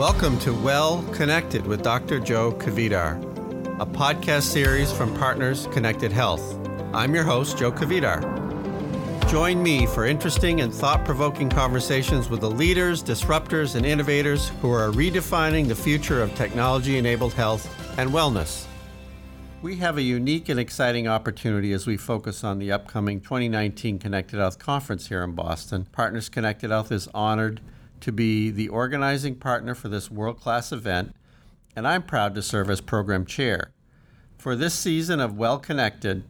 Welcome 0.00 0.38
to 0.38 0.54
Well 0.54 1.02
Connected 1.12 1.66
with 1.66 1.82
Dr. 1.82 2.20
Joe 2.20 2.52
Kvedar, 2.52 3.20
a 3.82 3.84
podcast 3.84 4.44
series 4.44 4.90
from 4.90 5.14
Partners 5.18 5.66
Connected 5.72 6.10
Health. 6.10 6.56
I'm 6.94 7.14
your 7.14 7.22
host, 7.22 7.58
Joe 7.58 7.70
Kvedar. 7.70 8.22
Join 9.28 9.62
me 9.62 9.84
for 9.84 10.06
interesting 10.06 10.62
and 10.62 10.72
thought 10.72 11.04
provoking 11.04 11.50
conversations 11.50 12.30
with 12.30 12.40
the 12.40 12.50
leaders, 12.50 13.02
disruptors, 13.02 13.74
and 13.74 13.84
innovators 13.84 14.48
who 14.62 14.70
are 14.70 14.88
redefining 14.88 15.68
the 15.68 15.76
future 15.76 16.22
of 16.22 16.34
technology 16.34 16.96
enabled 16.96 17.34
health 17.34 17.68
and 17.98 18.08
wellness. 18.08 18.64
We 19.60 19.76
have 19.76 19.98
a 19.98 20.02
unique 20.02 20.48
and 20.48 20.58
exciting 20.58 21.08
opportunity 21.08 21.74
as 21.74 21.86
we 21.86 21.98
focus 21.98 22.42
on 22.42 22.58
the 22.58 22.72
upcoming 22.72 23.20
2019 23.20 23.98
Connected 23.98 24.38
Health 24.38 24.58
Conference 24.58 25.08
here 25.08 25.22
in 25.22 25.32
Boston. 25.32 25.86
Partners 25.92 26.30
Connected 26.30 26.70
Health 26.70 26.90
is 26.90 27.06
honored 27.12 27.60
to 28.00 28.12
be 28.12 28.50
the 28.50 28.68
organizing 28.68 29.34
partner 29.34 29.74
for 29.74 29.88
this 29.88 30.10
world 30.10 30.40
class 30.40 30.72
event, 30.72 31.14
and 31.76 31.86
I'm 31.86 32.02
proud 32.02 32.34
to 32.34 32.42
serve 32.42 32.70
as 32.70 32.80
program 32.80 33.24
chair. 33.24 33.72
For 34.38 34.56
this 34.56 34.74
season 34.74 35.20
of 35.20 35.36
Well 35.36 35.58
Connected, 35.58 36.24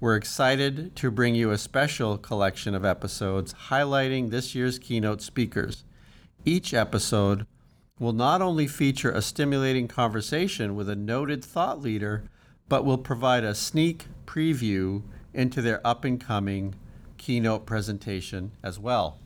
we're 0.00 0.16
excited 0.16 0.96
to 0.96 1.10
bring 1.10 1.34
you 1.34 1.50
a 1.50 1.58
special 1.58 2.16
collection 2.16 2.74
of 2.74 2.84
episodes 2.84 3.54
highlighting 3.68 4.30
this 4.30 4.54
year's 4.54 4.78
keynote 4.78 5.20
speakers. 5.20 5.84
Each 6.44 6.72
episode 6.72 7.46
will 7.98 8.14
not 8.14 8.40
only 8.40 8.66
feature 8.66 9.10
a 9.10 9.20
stimulating 9.20 9.86
conversation 9.86 10.74
with 10.74 10.88
a 10.88 10.96
noted 10.96 11.44
thought 11.44 11.82
leader, 11.82 12.24
but 12.68 12.84
will 12.84 12.96
provide 12.98 13.44
a 13.44 13.54
sneak 13.54 14.06
preview 14.24 15.02
into 15.34 15.60
their 15.60 15.86
up 15.86 16.04
and 16.04 16.18
coming 16.18 16.74
keynote 17.18 17.66
presentation 17.66 18.52
as 18.62 18.78
well. 18.78 19.19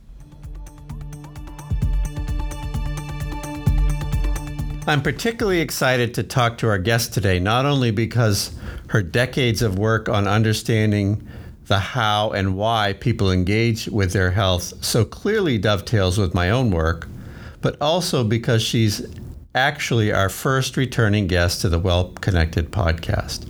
I'm 4.87 5.01
particularly 5.01 5.61
excited 5.61 6.13
to 6.13 6.21
talk 6.21 6.59
to 6.59 6.67
our 6.67 6.77
guest 6.77 7.11
today, 7.11 7.39
not 7.39 7.65
only 7.65 7.89
because 7.89 8.51
her 8.89 9.01
decades 9.01 9.63
of 9.63 9.79
work 9.79 10.07
on 10.07 10.27
understanding 10.27 11.27
the 11.65 11.79
how 11.79 12.29
and 12.29 12.55
why 12.55 12.93
people 12.93 13.31
engage 13.31 13.87
with 13.87 14.13
their 14.13 14.29
health 14.29 14.73
so 14.85 15.03
clearly 15.03 15.57
dovetails 15.57 16.19
with 16.19 16.35
my 16.35 16.51
own 16.51 16.69
work, 16.69 17.07
but 17.61 17.81
also 17.81 18.23
because 18.23 18.61
she's 18.61 19.01
actually 19.55 20.11
our 20.11 20.29
first 20.29 20.77
returning 20.77 21.25
guest 21.25 21.61
to 21.61 21.69
the 21.69 21.79
Well 21.79 22.09
Connected 22.21 22.69
podcast. 22.69 23.49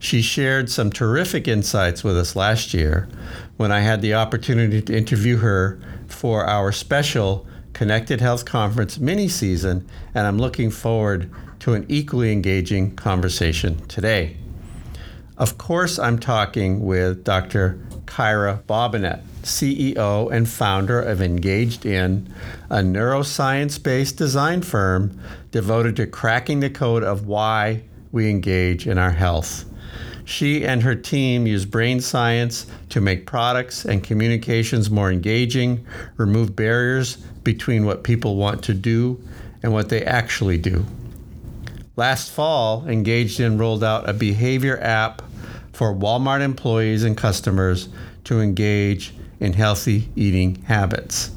She 0.00 0.20
shared 0.20 0.68
some 0.68 0.90
terrific 0.90 1.48
insights 1.48 2.04
with 2.04 2.18
us 2.18 2.36
last 2.36 2.74
year 2.74 3.08
when 3.56 3.72
I 3.72 3.80
had 3.80 4.02
the 4.02 4.12
opportunity 4.12 4.82
to 4.82 4.94
interview 4.94 5.38
her 5.38 5.80
for 6.08 6.44
our 6.44 6.72
special 6.72 7.46
Connected 7.74 8.20
Health 8.20 8.44
Conference 8.44 9.00
mini 9.00 9.28
season, 9.28 9.86
and 10.14 10.28
I'm 10.28 10.38
looking 10.38 10.70
forward 10.70 11.28
to 11.58 11.74
an 11.74 11.84
equally 11.88 12.30
engaging 12.32 12.94
conversation 12.94 13.84
today. 13.88 14.36
Of 15.36 15.58
course, 15.58 15.98
I'm 15.98 16.20
talking 16.20 16.84
with 16.84 17.24
Dr. 17.24 17.80
Kyra 18.06 18.62
Bobinet, 18.62 19.22
CEO 19.42 20.30
and 20.30 20.48
founder 20.48 21.02
of 21.02 21.20
Engaged 21.20 21.84
In, 21.84 22.32
a 22.70 22.76
neuroscience 22.76 23.82
based 23.82 24.16
design 24.16 24.62
firm 24.62 25.20
devoted 25.50 25.96
to 25.96 26.06
cracking 26.06 26.60
the 26.60 26.70
code 26.70 27.02
of 27.02 27.26
why 27.26 27.82
we 28.12 28.30
engage 28.30 28.86
in 28.86 28.98
our 28.98 29.10
health. 29.10 29.64
She 30.24 30.64
and 30.64 30.82
her 30.82 30.94
team 30.94 31.46
use 31.46 31.66
brain 31.66 32.00
science 32.00 32.66
to 32.90 33.00
make 33.00 33.26
products 33.26 33.84
and 33.84 34.02
communications 34.02 34.90
more 34.90 35.10
engaging, 35.12 35.86
remove 36.16 36.56
barriers 36.56 37.16
between 37.42 37.84
what 37.84 38.04
people 38.04 38.36
want 38.36 38.62
to 38.64 38.74
do 38.74 39.22
and 39.62 39.72
what 39.72 39.90
they 39.90 40.02
actually 40.04 40.58
do. 40.58 40.86
Last 41.96 42.30
fall, 42.30 42.86
Engaged 42.88 43.38
In 43.38 43.58
rolled 43.58 43.84
out 43.84 44.08
a 44.08 44.12
behavior 44.12 44.78
app 44.80 45.22
for 45.72 45.94
Walmart 45.94 46.40
employees 46.40 47.04
and 47.04 47.16
customers 47.16 47.88
to 48.24 48.40
engage 48.40 49.14
in 49.40 49.52
healthy 49.52 50.08
eating 50.16 50.62
habits. 50.62 51.30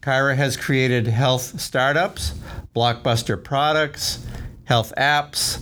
Kyra 0.00 0.36
has 0.36 0.56
created 0.56 1.06
health 1.06 1.60
startups, 1.60 2.34
blockbuster 2.74 3.42
products, 3.42 4.24
health 4.64 4.92
apps, 4.96 5.60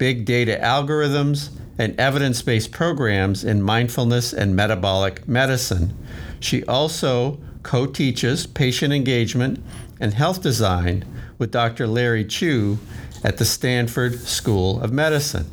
big 0.00 0.24
data 0.24 0.58
algorithms, 0.62 1.50
and 1.76 1.98
evidence 2.00 2.40
based 2.40 2.72
programs 2.72 3.44
in 3.44 3.60
mindfulness 3.60 4.32
and 4.32 4.56
metabolic 4.56 5.28
medicine. 5.28 5.94
She 6.40 6.64
also 6.64 7.38
co 7.62 7.84
teaches 7.84 8.46
patient 8.46 8.94
engagement 8.94 9.62
and 10.00 10.14
health 10.14 10.42
design 10.42 11.04
with 11.36 11.50
Dr. 11.50 11.86
Larry 11.86 12.24
Chu 12.24 12.78
at 13.22 13.36
the 13.36 13.44
Stanford 13.44 14.18
School 14.20 14.80
of 14.80 14.90
Medicine. 14.90 15.46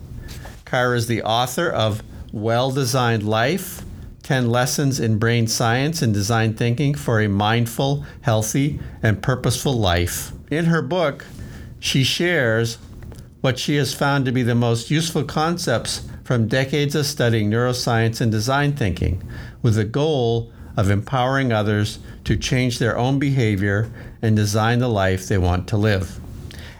Kyra 0.65 0.95
is 0.95 1.07
the 1.07 1.23
author 1.23 1.69
of 1.69 2.01
Well 2.31 2.71
Designed 2.71 3.23
Life 3.23 3.83
10 4.23 4.49
Lessons 4.49 4.97
in 4.97 5.19
Brain 5.19 5.47
Science 5.47 6.01
and 6.01 6.13
Design 6.13 6.53
Thinking 6.53 6.95
for 6.95 7.19
a 7.19 7.27
Mindful, 7.27 8.05
Healthy, 8.21 8.79
and 9.03 9.21
Purposeful 9.21 9.73
Life. 9.73 10.31
In 10.49 10.65
her 10.65 10.81
book, 10.81 11.25
she 11.79 12.05
shares 12.05 12.77
what 13.41 13.59
she 13.59 13.75
has 13.75 13.93
found 13.93 14.25
to 14.25 14.31
be 14.31 14.43
the 14.43 14.55
most 14.55 14.89
useful 14.89 15.23
concepts 15.23 16.07
from 16.23 16.47
decades 16.47 16.95
of 16.95 17.05
studying 17.05 17.49
neuroscience 17.49 18.19
and 18.19 18.31
design 18.31 18.75
thinking, 18.75 19.23
with 19.61 19.75
the 19.75 19.85
goal 19.85 20.51
of 20.75 20.89
empowering 20.89 21.51
others 21.51 21.99
to 22.23 22.37
change 22.37 22.79
their 22.79 22.97
own 22.97 23.19
behavior 23.19 23.91
and 24.21 24.35
design 24.35 24.79
the 24.79 24.87
life 24.87 25.27
they 25.27 25.37
want 25.37 25.67
to 25.67 25.77
live. 25.77 26.19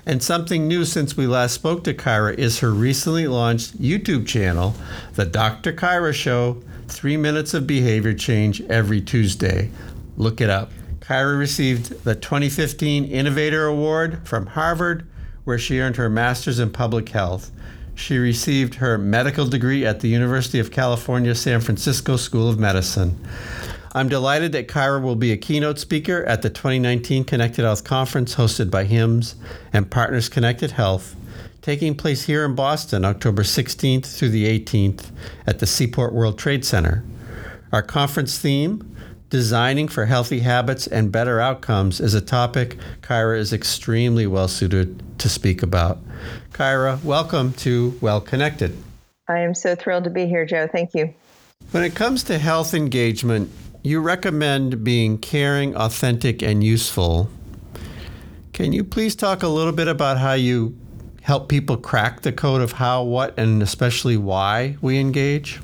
And 0.06 0.23
something 0.23 0.68
new 0.68 0.85
since 0.85 1.18
we 1.18 1.28
last 1.28 1.53
spoke 1.53 1.84
to 1.84 1.94
Kyra 1.94 2.34
is 2.35 2.59
her 2.59 2.72
recently 2.72 3.28
launched 3.28 3.81
YouTube 3.81 4.25
channel, 4.25 4.74
The 5.16 5.25
Dr. 5.25 5.74
Kyra 5.74 6.13
Show 6.13 6.63
Three 6.88 7.18
Minutes 7.18 7.53
of 7.53 7.68
Behavior 7.68 8.13
Change 8.13 8.62
Every 8.62 9.01
Tuesday. 9.01 9.69
Look 10.16 10.39
it 10.39 10.50
up. 10.50 10.72
Kyra 11.00 11.38
received 11.38 12.03
the 12.03 12.16
2015 12.16 13.06
Innovator 13.06 13.66
Award 13.66 14.25
from 14.25 14.45
Harvard 14.45 15.07
where 15.47 15.58
she 15.58 15.80
earned 15.80 15.96
her 15.96 16.09
master's 16.09 16.59
in 16.59 16.69
public 16.69 17.08
health. 17.08 17.52
She 17.96 18.18
received 18.18 18.75
her 18.75 18.97
medical 18.97 19.46
degree 19.46 19.85
at 19.85 20.02
the 20.02 20.09
University 20.09 20.59
of 20.59 20.72
California, 20.72 21.34
San 21.35 21.62
Francisco 21.62 22.18
School 22.18 22.50
of 22.50 22.59
Medicine. 22.59 23.18
I'm 23.94 24.09
delighted 24.09 24.52
that 24.52 24.68
Kyra 24.68 25.02
will 25.02 25.16
be 25.16 25.31
a 25.31 25.38
keynote 25.38 25.80
speaker 25.80 26.25
at 26.25 26.41
the 26.41 26.50
2019 26.50 27.24
Connected 27.24 27.63
Health 27.63 27.86
Conference 27.86 28.36
hosted 28.36 28.69
by 28.69 28.84
HIMSS 28.84 29.36
and 29.72 29.90
Partners 29.90 30.28
Connected 30.28 30.72
Health, 30.72 31.16
taking 31.62 31.96
place 31.96 32.25
here 32.25 32.44
in 32.44 32.53
Boston 32.53 33.06
October 33.06 33.44
16th 33.44 34.18
through 34.18 34.31
the 34.31 34.59
18th 34.59 35.12
at 35.47 35.59
the 35.59 35.66
Seaport 35.66 36.12
World 36.12 36.38
Trade 36.38 36.66
Center. 36.66 37.06
Our 37.72 37.84
conference 37.84 38.38
theme 38.38 38.97
Designing 39.30 39.90
for 39.90 40.06
healthy 40.06 40.40
habits 40.40 40.88
and 40.88 41.12
better 41.12 41.42
outcomes 41.42 42.00
is 42.00 42.14
a 42.14 42.22
topic 42.22 42.78
Kyra 43.02 43.38
is 43.38 43.52
extremely 43.52 44.26
well 44.26 44.48
suited 44.48 45.04
to 45.20 45.28
speak 45.28 45.62
about. 45.62 46.00
Kyra, 46.54 47.04
welcome 47.04 47.52
to 47.56 47.98
Well 48.00 48.22
Connected. 48.22 48.78
I 49.28 49.40
am 49.40 49.54
so 49.54 49.76
thrilled 49.76 50.06
to 50.06 50.10
be 50.10 50.28
here, 50.28 50.46
Joe. 50.46 50.70
Thank 50.72 50.94
you. 50.94 51.14
When 51.72 51.84
it 51.84 51.94
comes 51.94 52.24
to 52.24 52.38
health 52.38 52.74
engagement, 52.74 53.52
you 53.84 54.00
recommend 54.00 54.86
being 54.86 55.18
caring, 55.18 55.76
authentic, 55.76 56.42
and 56.42 56.64
useful. 56.64 57.30
Can 58.54 58.72
you 58.72 58.86
please 58.86 59.14
talk 59.14 59.44
a 59.44 59.50
little 59.50 59.74
bit 59.74 59.90
about 59.90 60.18
how 60.18 60.34
you 60.34 60.78
help 61.22 61.50
people 61.50 61.76
crack 61.76 62.22
the 62.22 62.32
code 62.32 62.62
of 62.62 62.72
how, 62.72 63.04
what, 63.04 63.38
and 63.38 63.62
especially 63.62 64.16
why 64.16 64.78
we 64.80 64.98
engage? 64.98 65.60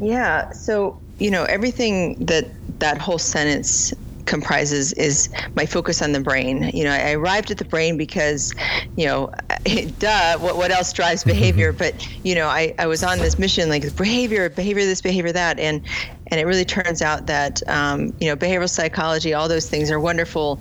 Yeah. 0.00 0.50
So, 0.52 0.98
you 1.22 1.30
know, 1.30 1.44
everything 1.44 2.16
that 2.26 2.46
that 2.80 2.98
whole 2.98 3.18
sentence 3.18 3.94
comprises 4.26 4.92
is 4.94 5.28
my 5.54 5.66
focus 5.66 6.02
on 6.02 6.12
the 6.12 6.20
brain. 6.20 6.70
You 6.74 6.84
know, 6.84 6.90
I 6.90 7.12
arrived 7.12 7.50
at 7.50 7.58
the 7.58 7.64
brain 7.64 7.96
because, 7.96 8.54
you 8.96 9.06
know, 9.06 9.32
duh, 9.98 10.38
what, 10.38 10.56
what 10.56 10.70
else 10.70 10.92
drives 10.92 11.22
behavior? 11.22 11.72
but, 11.84 12.08
you 12.24 12.34
know, 12.34 12.48
I, 12.48 12.74
I 12.78 12.86
was 12.86 13.02
on 13.04 13.18
this 13.18 13.38
mission 13.38 13.68
like 13.68 13.94
behavior, 13.96 14.48
behavior 14.48 14.84
this, 14.84 15.00
behavior 15.00 15.32
that. 15.32 15.58
And, 15.58 15.82
and 16.28 16.40
it 16.40 16.46
really 16.46 16.64
turns 16.64 17.02
out 17.02 17.26
that, 17.26 17.66
um, 17.68 18.12
you 18.20 18.28
know, 18.28 18.36
behavioral 18.36 18.70
psychology, 18.70 19.34
all 19.34 19.48
those 19.48 19.68
things 19.68 19.90
are 19.90 20.00
wonderful 20.00 20.60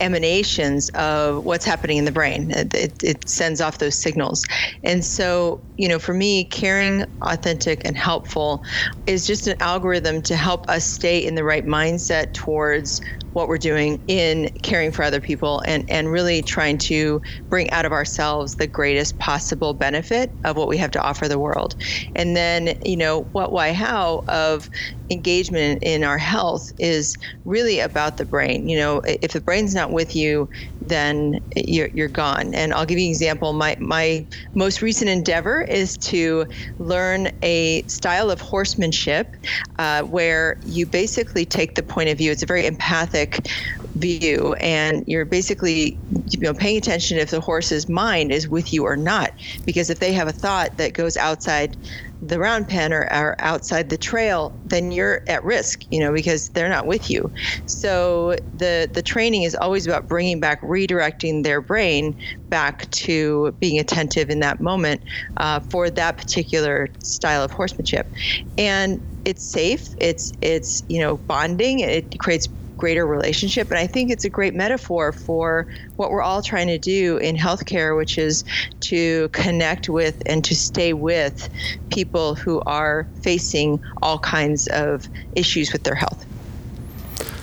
emanations 0.00 0.88
of 0.90 1.44
what's 1.44 1.64
happening 1.64 1.98
in 1.98 2.04
the 2.04 2.12
brain. 2.12 2.50
It, 2.50 3.02
it, 3.02 3.28
sends 3.28 3.60
off 3.60 3.78
those 3.78 4.00
signals. 4.00 4.42
And 4.82 5.04
so, 5.04 5.62
you 5.76 5.88
know, 5.88 5.98
for 5.98 6.14
me, 6.14 6.46
caring, 6.46 7.04
authentic, 7.22 7.82
and 7.84 7.96
helpful 7.96 8.62
is 9.06 9.26
just 9.26 9.46
an 9.46 9.56
algorithm 9.60 10.22
to 10.22 10.36
help 10.36 10.68
us 10.68 10.86
stay 10.86 11.18
in 11.18 11.34
the 11.34 11.44
right 11.44 11.66
mindset 11.66 12.32
towards 12.34 13.00
what 13.32 13.48
we're 13.48 13.58
doing 13.58 14.00
in 14.06 14.50
caring 14.62 14.90
for 14.90 15.02
other 15.02 15.20
people 15.20 15.62
and, 15.66 15.84
and 15.88 16.10
really 16.10 16.42
trying 16.42 16.78
to 16.78 17.20
bring 17.48 17.70
out 17.70 17.84
of 17.84 17.92
ourselves 17.92 18.56
the 18.56 18.66
greatest 18.66 19.18
possible 19.18 19.74
benefit 19.74 20.34
of 20.44 20.56
what 20.56 20.68
we 20.68 20.76
have 20.76 20.90
to 20.90 21.00
offer 21.00 21.28
the 21.28 21.38
world. 21.38 21.76
And 22.14 22.36
then, 22.36 22.74
you 22.84 22.96
know, 22.96 23.28
what, 23.32 23.52
why, 23.52 23.72
how 23.72 24.24
of 24.28 24.68
engagement 25.10 25.80
in 25.82 26.04
our 26.04 26.18
health 26.18 26.72
is 26.78 27.16
really 27.44 27.80
about 27.80 28.16
the 28.16 28.24
brain. 28.24 28.68
You 28.68 28.78
know, 28.78 29.02
if 29.04 29.32
the 29.32 29.40
brain's 29.40 29.74
not 29.74 29.92
with 29.92 30.14
you, 30.14 30.48
then 30.80 31.40
you're, 31.56 31.88
you're 31.88 32.08
gone. 32.08 32.54
And 32.54 32.72
I'll 32.72 32.86
give 32.86 32.98
you 32.98 33.06
an 33.06 33.10
example. 33.10 33.52
My, 33.52 33.76
my 33.78 34.24
most 34.54 34.82
recent 34.82 35.10
endeavor 35.10 35.62
is 35.62 35.96
to 35.98 36.46
learn 36.78 37.30
a 37.42 37.82
style 37.82 38.30
of 38.30 38.40
horsemanship 38.40 39.36
uh, 39.78 40.02
where 40.02 40.58
you 40.66 40.86
basically 40.86 41.44
take 41.44 41.74
the 41.74 41.82
point 41.82 42.08
of 42.08 42.18
view. 42.18 42.30
It's 42.30 42.42
a 42.42 42.46
very 42.46 42.66
empathic 42.66 43.46
view 43.94 44.54
and 44.54 45.04
you're 45.06 45.24
basically 45.24 45.98
you 46.28 46.40
know 46.40 46.54
paying 46.54 46.76
attention 46.76 47.18
if 47.18 47.30
the 47.30 47.40
horse's 47.40 47.88
mind 47.88 48.30
is 48.30 48.48
with 48.48 48.72
you 48.72 48.84
or 48.84 48.96
not 48.96 49.32
because 49.66 49.90
if 49.90 49.98
they 49.98 50.12
have 50.12 50.28
a 50.28 50.32
thought 50.32 50.76
that 50.76 50.94
goes 50.94 51.16
outside 51.16 51.76
the 52.22 52.38
round 52.38 52.68
pen 52.68 52.92
or, 52.92 53.08
or 53.12 53.34
outside 53.38 53.88
the 53.88 53.96
trail 53.96 54.54
then 54.64 54.92
you're 54.92 55.22
at 55.26 55.42
risk 55.42 55.84
you 55.90 55.98
know 55.98 56.12
because 56.12 56.48
they're 56.50 56.68
not 56.68 56.86
with 56.86 57.10
you. 57.10 57.30
So 57.66 58.36
the 58.52 58.90
the 58.92 59.02
training 59.02 59.42
is 59.42 59.54
always 59.54 59.86
about 59.86 60.08
bringing 60.08 60.40
back 60.40 60.60
redirecting 60.62 61.44
their 61.44 61.60
brain 61.60 62.14
back 62.48 62.90
to 62.90 63.54
being 63.60 63.78
attentive 63.78 64.28
in 64.28 64.40
that 64.40 64.60
moment 64.60 65.02
uh, 65.38 65.60
for 65.60 65.88
that 65.90 66.18
particular 66.18 66.88
style 67.02 67.42
of 67.42 67.50
horsemanship. 67.50 68.12
And 68.58 69.00
it's 69.24 69.44
safe 69.44 69.94
it's 69.98 70.32
it's 70.40 70.82
you 70.88 70.98
know 70.98 71.18
bonding 71.28 71.80
it 71.80 72.18
creates 72.18 72.48
greater 72.80 73.06
relationship. 73.06 73.68
And 73.70 73.78
I 73.78 73.86
think 73.86 74.10
it's 74.10 74.24
a 74.24 74.30
great 74.30 74.54
metaphor 74.54 75.12
for 75.12 75.66
what 75.96 76.10
we're 76.10 76.22
all 76.22 76.42
trying 76.42 76.68
to 76.68 76.78
do 76.78 77.18
in 77.18 77.36
healthcare, 77.36 77.96
which 77.96 78.16
is 78.16 78.42
to 78.80 79.28
connect 79.28 79.88
with 79.88 80.22
and 80.24 80.42
to 80.44 80.54
stay 80.54 80.94
with 80.94 81.50
people 81.90 82.34
who 82.34 82.60
are 82.62 83.06
facing 83.22 83.78
all 84.02 84.18
kinds 84.18 84.66
of 84.68 85.06
issues 85.36 85.72
with 85.72 85.84
their 85.84 85.94
health. 85.94 86.26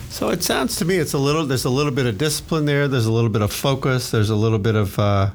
So 0.10 0.30
it 0.30 0.42
sounds 0.42 0.76
to 0.78 0.86
me 0.86 0.98
it's 0.98 1.14
a 1.14 1.20
little 1.20 1.46
there's 1.46 1.66
a 1.66 1.70
little 1.70 1.92
bit 1.92 2.08
of 2.08 2.18
discipline 2.18 2.66
there. 2.66 2.88
There's 2.88 3.06
a 3.06 3.12
little 3.12 3.30
bit 3.30 3.44
of 3.44 3.54
focus. 3.54 4.10
There's 4.10 4.32
a 4.32 4.36
little 4.36 4.58
bit 4.58 4.74
of 4.74 4.98
uh, 4.98 5.30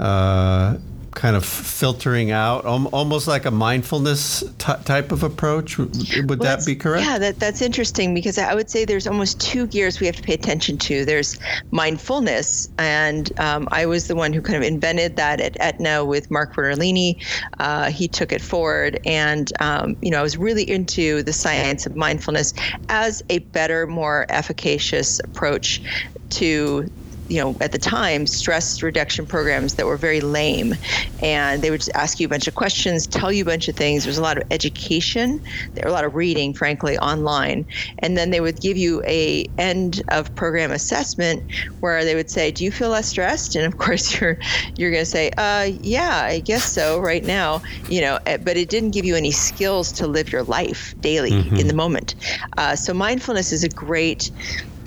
uh, 0.00 0.78
kind 1.16 1.34
of 1.34 1.44
filtering 1.46 2.30
out, 2.30 2.66
almost 2.66 3.26
like 3.26 3.46
a 3.46 3.50
mindfulness 3.50 4.44
t- 4.58 4.72
type 4.84 5.10
of 5.10 5.22
approach. 5.22 5.78
Would 5.78 6.28
well, 6.28 6.38
that 6.38 6.64
be 6.66 6.76
correct? 6.76 7.06
Yeah, 7.06 7.18
that, 7.18 7.38
that's 7.40 7.62
interesting 7.62 8.12
because 8.12 8.36
I 8.36 8.54
would 8.54 8.68
say 8.68 8.84
there's 8.84 9.06
almost 9.06 9.40
two 9.40 9.66
gears 9.66 9.98
we 9.98 10.06
have 10.06 10.16
to 10.16 10.22
pay 10.22 10.34
attention 10.34 10.76
to. 10.78 11.06
There's 11.06 11.38
mindfulness, 11.70 12.68
and 12.78 13.32
um, 13.40 13.66
I 13.72 13.86
was 13.86 14.08
the 14.08 14.14
one 14.14 14.34
who 14.34 14.42
kind 14.42 14.58
of 14.58 14.62
invented 14.62 15.16
that 15.16 15.40
at 15.40 15.56
Aetna 15.58 16.04
with 16.04 16.30
Mark 16.30 16.54
Bertolini. 16.54 17.24
Uh, 17.58 17.90
he 17.90 18.08
took 18.08 18.30
it 18.30 18.42
forward, 18.42 19.00
and 19.06 19.50
um, 19.60 19.96
you 20.02 20.10
know 20.10 20.18
I 20.20 20.22
was 20.22 20.36
really 20.36 20.68
into 20.70 21.22
the 21.22 21.32
science 21.32 21.86
of 21.86 21.96
mindfulness 21.96 22.52
as 22.90 23.24
a 23.30 23.38
better, 23.38 23.86
more 23.86 24.26
efficacious 24.28 25.18
approach 25.20 25.80
to 26.28 26.90
you 27.28 27.40
know, 27.40 27.56
at 27.60 27.72
the 27.72 27.78
time, 27.78 28.26
stress 28.26 28.82
reduction 28.82 29.26
programs 29.26 29.74
that 29.74 29.86
were 29.86 29.96
very 29.96 30.20
lame. 30.20 30.74
And 31.22 31.62
they 31.62 31.70
would 31.70 31.80
just 31.80 31.94
ask 31.94 32.20
you 32.20 32.26
a 32.26 32.30
bunch 32.30 32.46
of 32.46 32.54
questions, 32.54 33.06
tell 33.06 33.32
you 33.32 33.42
a 33.42 33.46
bunch 33.46 33.68
of 33.68 33.76
things. 33.76 34.04
There's 34.04 34.18
a 34.18 34.22
lot 34.22 34.36
of 34.36 34.44
education, 34.50 35.40
there 35.74 35.86
a 35.88 35.92
lot 35.92 36.04
of 36.04 36.14
reading, 36.14 36.54
frankly, 36.54 36.98
online. 36.98 37.66
And 37.98 38.16
then 38.16 38.30
they 38.30 38.40
would 38.40 38.60
give 38.60 38.76
you 38.76 39.02
a 39.04 39.46
end 39.58 40.02
of 40.08 40.34
program 40.34 40.70
assessment 40.72 41.42
where 41.80 42.04
they 42.04 42.14
would 42.14 42.30
say, 42.30 42.50
"Do 42.50 42.64
you 42.64 42.70
feel 42.70 42.90
less 42.90 43.08
stressed?" 43.08 43.56
And 43.56 43.64
of 43.64 43.78
course, 43.84 44.20
you're 44.20 44.38
you're 44.76 44.90
going 44.90 45.04
to 45.04 45.10
say, 45.10 45.30
"Uh, 45.36 45.70
yeah, 45.82 46.22
I 46.24 46.40
guess 46.40 46.64
so 46.64 47.00
right 47.00 47.24
now." 47.24 47.62
You 47.88 48.00
know, 48.00 48.18
eh, 48.26 48.36
but 48.36 48.56
it 48.56 48.68
didn't 48.68 48.90
give 48.90 49.04
you 49.04 49.16
any 49.16 49.30
skills 49.30 49.92
to 49.92 50.06
live 50.06 50.32
your 50.32 50.42
life 50.44 50.94
daily 51.00 51.32
mm-hmm. 51.32 51.56
in 51.56 51.66
the 51.68 51.74
moment. 51.74 52.14
Uh, 52.56 52.76
so 52.76 52.92
mindfulness 52.94 53.52
is 53.52 53.64
a 53.64 53.68
great 53.68 54.30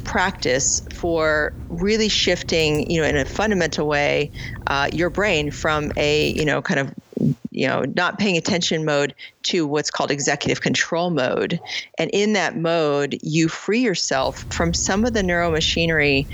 practice 0.10 0.82
for 0.92 1.54
really 1.70 2.10
shifting, 2.10 2.90
you 2.90 3.00
know, 3.00 3.08
in 3.08 3.16
a 3.16 3.26
fundamental 3.26 3.88
way, 3.88 4.32
uh, 4.66 4.90
your 4.92 5.12
brain 5.12 5.52
from 5.52 5.92
a, 5.98 6.30
you 6.32 6.44
know, 6.44 6.64
kind 6.64 6.80
of 6.80 6.92
you 7.52 7.68
know, 7.68 7.84
not 7.96 8.20
paying 8.20 8.38
attention 8.38 8.86
mode 8.86 9.14
to 9.44 9.66
what's 9.66 9.92
called 9.92 10.12
executive 10.12 10.62
control 10.62 11.10
mode. 11.10 11.60
And 11.98 12.10
in 12.12 12.34
that 12.34 12.58
mode, 12.58 13.18
you 13.22 13.48
free 13.48 13.80
yourself 13.80 14.46
from 14.52 14.74
some 14.74 15.06
of 15.06 15.14
the 15.14 15.22
neuromachinery, 15.22 16.28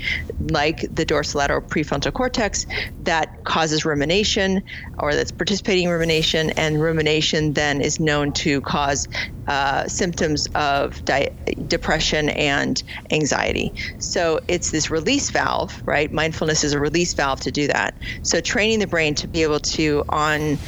like 0.50 0.80
the 0.90 1.06
dorsolateral 1.06 1.66
prefrontal 1.68 2.12
cortex, 2.12 2.66
that 3.00 3.28
causes 3.44 3.84
rumination 3.84 4.62
or 4.98 5.14
that's 5.14 5.32
participating 5.32 5.84
in 5.84 5.90
rumination. 5.90 6.50
And 6.50 6.80
rumination 6.80 7.54
then 7.54 7.80
is 7.80 7.98
known 8.00 8.32
to 8.32 8.60
cause 8.62 9.08
uh, 9.46 9.86
symptoms 9.86 10.46
of 10.56 11.04
di- 11.04 11.28
depression 11.68 12.30
and 12.30 12.82
anxiety. 13.12 13.72
So 13.98 14.40
it's 14.48 14.72
this 14.72 14.90
release 14.90 15.30
valve, 15.30 15.80
right? 15.86 16.12
Mindfulness 16.12 16.64
is 16.64 16.72
a 16.72 16.80
release 16.80 17.14
valve 17.14 17.40
to 17.40 17.52
do 17.52 17.68
that. 17.68 17.94
So 18.22 18.40
training 18.40 18.80
the 18.80 18.88
brain 18.88 19.14
to 19.16 19.28
be 19.28 19.44
able 19.44 19.60
to, 19.60 20.02
on 20.08 20.58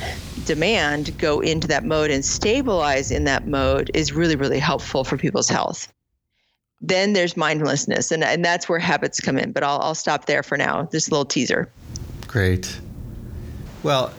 demand 0.45 1.17
go 1.19 1.41
into 1.41 1.69
that 1.69 1.85
mode 1.85 2.11
and 2.11 2.25
stabilize 2.25 3.11
in 3.11 3.25
that 3.25 3.47
mode 3.47 3.91
is 3.95 4.13
really, 4.13 4.37
really 4.37 4.59
helpful 4.59 5.05
for 5.05 5.17
people's 5.17 5.49
health. 5.49 5.93
Then 6.81 7.13
there's 7.13 7.37
mindlessness, 7.37 8.13
and, 8.13 8.23
and 8.23 8.45
that's 8.45 8.69
where 8.69 8.79
habits 8.79 9.21
come 9.21 9.37
in. 9.37 9.53
But 9.53 9.63
I'll, 9.63 9.81
I'll 9.81 9.95
stop 9.95 10.27
there 10.27 10.43
for 10.43 10.57
now. 10.57 10.85
This 10.85 11.11
little 11.11 11.25
teaser. 11.25 11.71
Great. 12.27 12.81
Well, 13.83 14.13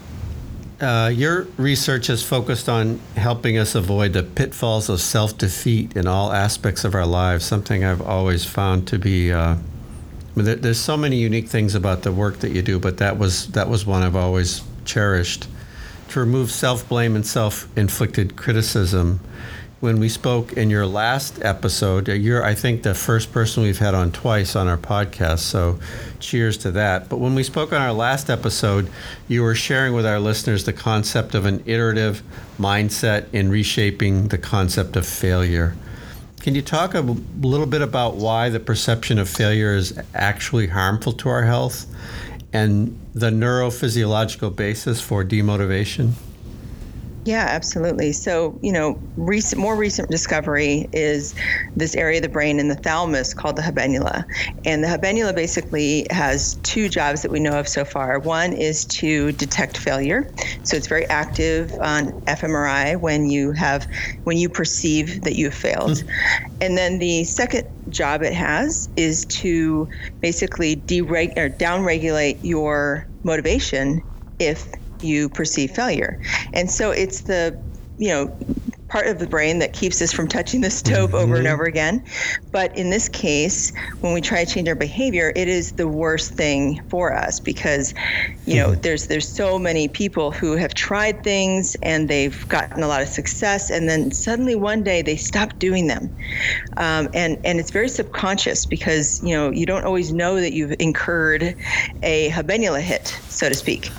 uh, 0.82 1.12
your 1.14 1.44
research 1.58 2.08
has 2.08 2.24
focused 2.24 2.70
on 2.70 3.00
helping 3.16 3.58
us 3.58 3.76
avoid 3.76 4.14
the 4.14 4.24
pitfalls 4.24 4.90
of 4.90 5.02
self 5.02 5.38
defeat 5.38 5.96
in 5.96 6.08
all 6.08 6.32
aspects 6.32 6.84
of 6.84 6.96
our 6.96 7.06
lives, 7.06 7.46
something 7.46 7.84
I've 7.84 8.02
always 8.02 8.46
found 8.46 8.88
to 8.90 9.00
be. 9.00 9.32
Uh, 9.32 9.56
there's 10.36 10.80
so 10.80 10.96
many 10.96 11.18
unique 11.18 11.50
things 11.50 11.76
about 11.76 12.04
the 12.04 12.12
work 12.12 12.40
that 12.40 12.52
you 12.52 12.62
do, 12.62 12.80
but 12.80 12.98
that 12.98 13.18
was 13.18 13.48
that 13.48 13.68
was 13.68 13.86
one 13.86 14.04
I've 14.04 14.16
always 14.16 14.62
cherished 14.86 15.48
to 16.10 16.20
remove 16.20 16.52
self 16.52 16.88
blame 16.88 17.16
and 17.16 17.26
self 17.26 17.68
inflicted 17.78 18.36
criticism. 18.36 19.20
When 19.80 20.00
we 20.00 20.10
spoke 20.10 20.54
in 20.54 20.70
your 20.70 20.86
last 20.86 21.42
episode, 21.42 22.10
uh, 22.10 22.14
you're, 22.14 22.44
I 22.44 22.54
think, 22.54 22.84
the 22.84 22.94
first 22.94 23.32
person 23.32 23.64
we've 23.64 23.80
had 23.80 23.94
on 23.96 24.12
twice 24.12 24.54
on 24.56 24.68
our 24.68 24.78
podcast, 24.78 25.40
so 25.40 25.80
cheers 26.20 26.58
to 26.60 26.72
that. 26.72 27.08
But 27.08 27.18
when 27.18 27.34
we 27.34 27.44
spoke 27.44 27.72
on 27.72 27.82
our 27.82 27.94
last 27.94 28.30
episode, 28.30 28.90
you 29.30 29.42
were 29.42 29.56
sharing 29.56 29.94
with 29.94 30.06
our 30.06 30.20
listeners 30.20 30.66
the 30.66 30.74
concept 30.74 31.34
of 31.34 31.46
an 31.46 31.64
iterative 31.66 32.22
mindset 32.58 33.28
in 33.32 33.50
reshaping 33.50 34.28
the 34.28 34.38
concept 34.38 34.98
of 34.98 35.06
failure. 35.06 35.76
Can 36.42 36.56
you 36.56 36.62
talk 36.62 36.94
a 36.94 37.02
little 37.02 37.66
bit 37.66 37.82
about 37.82 38.16
why 38.16 38.50
the 38.50 38.60
perception 38.60 39.18
of 39.18 39.30
failure 39.30 39.76
is 39.76 39.98
actually 40.14 40.68
harmful 40.68 41.14
to 41.14 41.30
our 41.30 41.44
health 41.44 41.86
and 42.52 42.98
the 43.20 43.30
neurophysiological 43.30 44.56
basis 44.56 45.02
for 45.02 45.24
demotivation? 45.24 46.14
Yeah, 47.26 47.46
absolutely. 47.48 48.14
So, 48.14 48.58
you 48.62 48.72
know, 48.72 48.98
recent, 49.18 49.62
more 49.62 49.76
recent 49.76 50.10
discovery 50.10 50.90
is 50.94 51.36
this 51.76 51.94
area 51.94 52.18
of 52.18 52.24
the 52.24 52.30
brain 52.30 52.60
in 52.60 52.70
the 52.70 52.76
thalamus 52.76 53.34
called 53.34 53.56
the 53.56 53.62
habenula. 53.62 54.24
And 54.66 54.84
the 54.84 54.88
habenula 54.88 55.36
basically 55.36 56.08
has 56.10 56.56
two 56.64 56.88
jobs 56.88 57.22
that 57.22 57.32
we 57.32 57.40
know 57.40 57.60
of 57.60 57.68
so 57.68 57.84
far. 57.84 58.20
One 58.20 58.54
is 58.54 58.86
to 58.86 59.34
detect 59.34 59.78
failure. 59.78 60.32
So 60.64 60.78
it's 60.78 60.88
very 60.88 61.06
active 61.08 61.74
on 61.74 62.14
fMRI 62.22 63.00
when 63.00 63.30
you 63.30 63.52
have 63.52 63.88
when 64.24 64.38
you 64.38 64.48
perceive 64.50 65.22
that 65.24 65.36
you've 65.36 65.54
failed. 65.54 65.92
Mm-hmm. 65.92 66.54
And 66.62 66.78
then 66.78 67.00
the 67.00 67.26
second 67.26 67.68
job 67.90 68.24
it 68.24 68.34
has 68.34 68.90
is 68.96 69.26
to 69.26 69.90
basically 70.22 70.78
dereg- 70.78 71.38
or 71.38 71.50
downregulate 71.50 72.40
your 72.44 73.06
motivation 73.24 74.02
if 74.40 74.68
you 75.02 75.30
perceive 75.30 75.72
failure. 75.72 76.20
And 76.54 76.70
so 76.70 76.92
it's 76.92 77.22
the, 77.22 77.62
you 77.98 78.10
know, 78.10 78.38
part 78.90 79.08
of 79.08 79.20
the 79.20 79.28
brain 79.28 79.60
that 79.60 79.72
keeps 79.72 80.02
us 80.02 80.12
from 80.12 80.28
touching 80.28 80.62
the 80.62 80.70
stove 80.70 81.14
over 81.14 81.36
and 81.36 81.46
mm-hmm. 81.46 81.54
over 81.54 81.64
again. 81.64 82.04
But 82.52 82.76
in 82.76 82.90
this 82.90 83.08
case, 83.08 83.72
when 84.02 84.14
we 84.14 84.22
try 84.22 84.44
to 84.44 84.52
change 84.52 84.68
our 84.68 84.76
behavior, 84.76 85.32
it 85.36 85.48
is 85.48 85.74
the 85.74 85.88
worst 85.88 86.34
thing 86.34 86.82
for 86.90 87.14
us 87.14 87.40
because, 87.40 87.94
you 88.46 88.56
know, 88.56 88.70
mm-hmm. 88.70 88.82
there's 88.82 89.08
there's 89.08 89.28
so 89.28 89.60
many 89.60 89.88
people 89.88 90.32
who 90.32 90.56
have 90.56 90.74
tried 90.74 91.24
things 91.24 91.76
and 91.84 92.10
they've 92.10 92.48
gotten 92.50 92.84
a 92.84 92.88
lot 92.88 93.02
of 93.02 93.08
success, 93.08 93.70
and 93.70 93.88
then 93.88 94.12
suddenly 94.12 94.56
one 94.56 94.84
day 94.84 95.02
they 95.02 95.16
stop 95.16 95.58
doing 95.60 95.88
them, 95.88 96.14
um, 96.78 97.10
and 97.14 97.38
and 97.46 97.60
it's 97.60 97.72
very 97.72 97.90
subconscious 97.90 98.66
because 98.66 99.24
you 99.24 99.36
know 99.36 99.52
you 99.52 99.66
don't 99.66 99.86
always 99.86 100.12
know 100.12 100.36
that 100.36 100.54
you've 100.54 100.76
incurred 100.80 101.56
a 102.02 102.30
habenula 102.30 102.82
hit, 102.82 103.08
so 103.30 103.48
to 103.48 103.56
speak, 103.56 103.92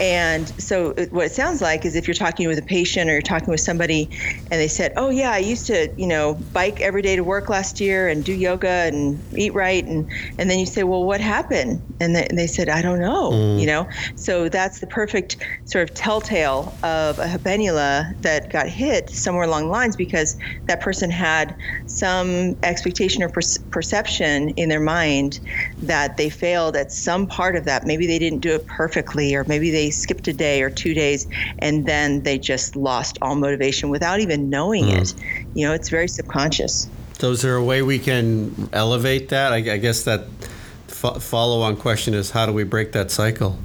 and 0.00 0.52
so 0.58 0.94
what 1.10 1.26
it 1.26 1.32
sounds 1.32 1.60
like 1.60 1.84
is 1.84 1.94
if 1.94 2.08
you're 2.08 2.14
talking 2.14 2.48
with 2.48 2.58
a 2.58 2.62
patient 2.62 3.08
or 3.08 3.12
you're 3.12 3.22
talking 3.22 3.50
with 3.50 3.60
somebody 3.60 4.10
and 4.50 4.60
they 4.60 4.68
said, 4.68 4.92
"Oh 4.96 5.10
yeah, 5.10 5.30
I 5.30 5.38
used 5.38 5.66
to, 5.66 5.92
you 5.96 6.06
know, 6.06 6.34
bike 6.52 6.80
every 6.80 7.02
day 7.02 7.16
to 7.16 7.22
work 7.22 7.48
last 7.48 7.80
year 7.80 8.08
and 8.08 8.24
do 8.24 8.32
yoga 8.32 8.68
and 8.68 9.22
eat 9.36 9.54
right," 9.54 9.86
and 9.86 10.10
and 10.38 10.50
then 10.50 10.58
you 10.58 10.66
say, 10.66 10.82
"Well, 10.82 11.04
what 11.04 11.20
happened?" 11.20 11.80
And 12.00 12.16
they, 12.16 12.26
and 12.26 12.38
they 12.38 12.46
said, 12.46 12.68
"I 12.68 12.82
don't 12.82 13.00
know," 13.00 13.30
mm. 13.30 13.60
you 13.60 13.66
know. 13.66 13.86
So 14.16 14.48
that's 14.48 14.80
the 14.80 14.86
perfect 14.86 15.36
sort 15.66 15.88
of 15.88 15.94
telltale 15.94 16.78
of 16.82 17.18
a 17.18 17.26
habenula 17.26 18.14
that 18.22 18.50
got 18.50 18.68
hit 18.68 19.10
somewhere 19.10 19.44
along 19.44 19.64
the 19.64 19.70
lines 19.70 19.96
because 19.96 20.36
that 20.66 20.80
person 20.80 21.10
had 21.10 21.54
some 21.86 22.56
expectation 22.62 23.22
or 23.22 23.28
pers- 23.28 23.58
perception 23.70 24.50
in 24.50 24.68
their 24.68 24.80
mind 24.80 25.40
that 25.80 26.16
they 26.16 26.30
failed 26.30 26.76
at 26.76 26.90
some 26.90 27.26
part 27.26 27.56
of 27.56 27.64
that. 27.66 27.86
Maybe 27.86 28.06
they 28.06 28.18
didn't 28.18 28.40
do 28.40 28.54
it 28.54 28.66
perfectly, 28.66 29.34
or 29.34 29.44
maybe 29.46 29.70
they 29.70 29.81
skipped 29.90 30.28
a 30.28 30.32
day 30.32 30.62
or 30.62 30.70
two 30.70 30.94
days, 30.94 31.26
and 31.58 31.86
then 31.86 32.22
they 32.22 32.38
just 32.38 32.76
lost 32.76 33.18
all 33.22 33.34
motivation 33.34 33.90
without 33.90 34.20
even 34.20 34.50
knowing 34.50 34.84
mm. 34.84 35.00
it. 35.00 35.14
You 35.54 35.66
know, 35.66 35.74
it's 35.74 35.88
very 35.88 36.08
subconscious. 36.08 36.88
So, 37.18 37.30
is 37.30 37.42
there 37.42 37.56
a 37.56 37.64
way 37.64 37.82
we 37.82 37.98
can 37.98 38.68
elevate 38.72 39.28
that? 39.30 39.52
I, 39.52 39.56
I 39.56 39.76
guess 39.76 40.04
that 40.04 40.26
fo- 40.88 41.18
follow 41.18 41.62
on 41.62 41.76
question 41.76 42.14
is 42.14 42.30
how 42.30 42.46
do 42.46 42.52
we 42.52 42.64
break 42.64 42.92
that 42.92 43.10
cycle? 43.10 43.58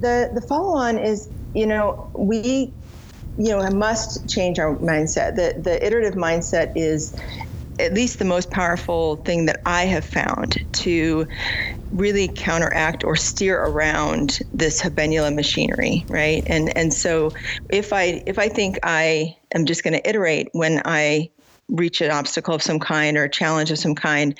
The, 0.00 0.30
the 0.34 0.40
follow 0.40 0.76
on 0.76 0.98
is, 0.98 1.28
you 1.54 1.66
know, 1.66 2.10
we 2.14 2.72
you 3.38 3.56
know, 3.56 3.70
must 3.70 4.28
change 4.28 4.58
our 4.58 4.76
mindset. 4.76 5.36
The 5.36 5.58
the 5.58 5.84
iterative 5.84 6.14
mindset 6.14 6.72
is 6.76 7.16
at 7.80 7.94
least 7.94 8.18
the 8.18 8.24
most 8.24 8.50
powerful 8.50 9.16
thing 9.16 9.46
that 9.46 9.60
I 9.66 9.84
have 9.84 10.04
found 10.04 10.56
to 10.72 11.26
really 11.92 12.28
counteract 12.28 13.02
or 13.04 13.16
steer 13.16 13.60
around 13.60 14.38
this 14.52 14.80
habenula 14.80 15.34
machinery, 15.34 16.04
right? 16.08 16.42
And 16.46 16.76
and 16.76 16.94
so 16.94 17.32
if 17.70 17.92
I 17.92 18.22
if 18.26 18.38
I 18.38 18.48
think 18.48 18.78
I 18.82 19.36
am 19.54 19.66
just 19.66 19.82
going 19.82 19.94
to 19.94 20.08
iterate 20.08 20.48
when 20.52 20.82
I 20.84 21.30
reach 21.68 22.00
an 22.00 22.10
obstacle 22.10 22.54
of 22.54 22.62
some 22.62 22.78
kind 22.80 23.16
or 23.16 23.24
a 23.24 23.30
challenge 23.30 23.70
of 23.70 23.78
some 23.78 23.94
kind, 23.94 24.36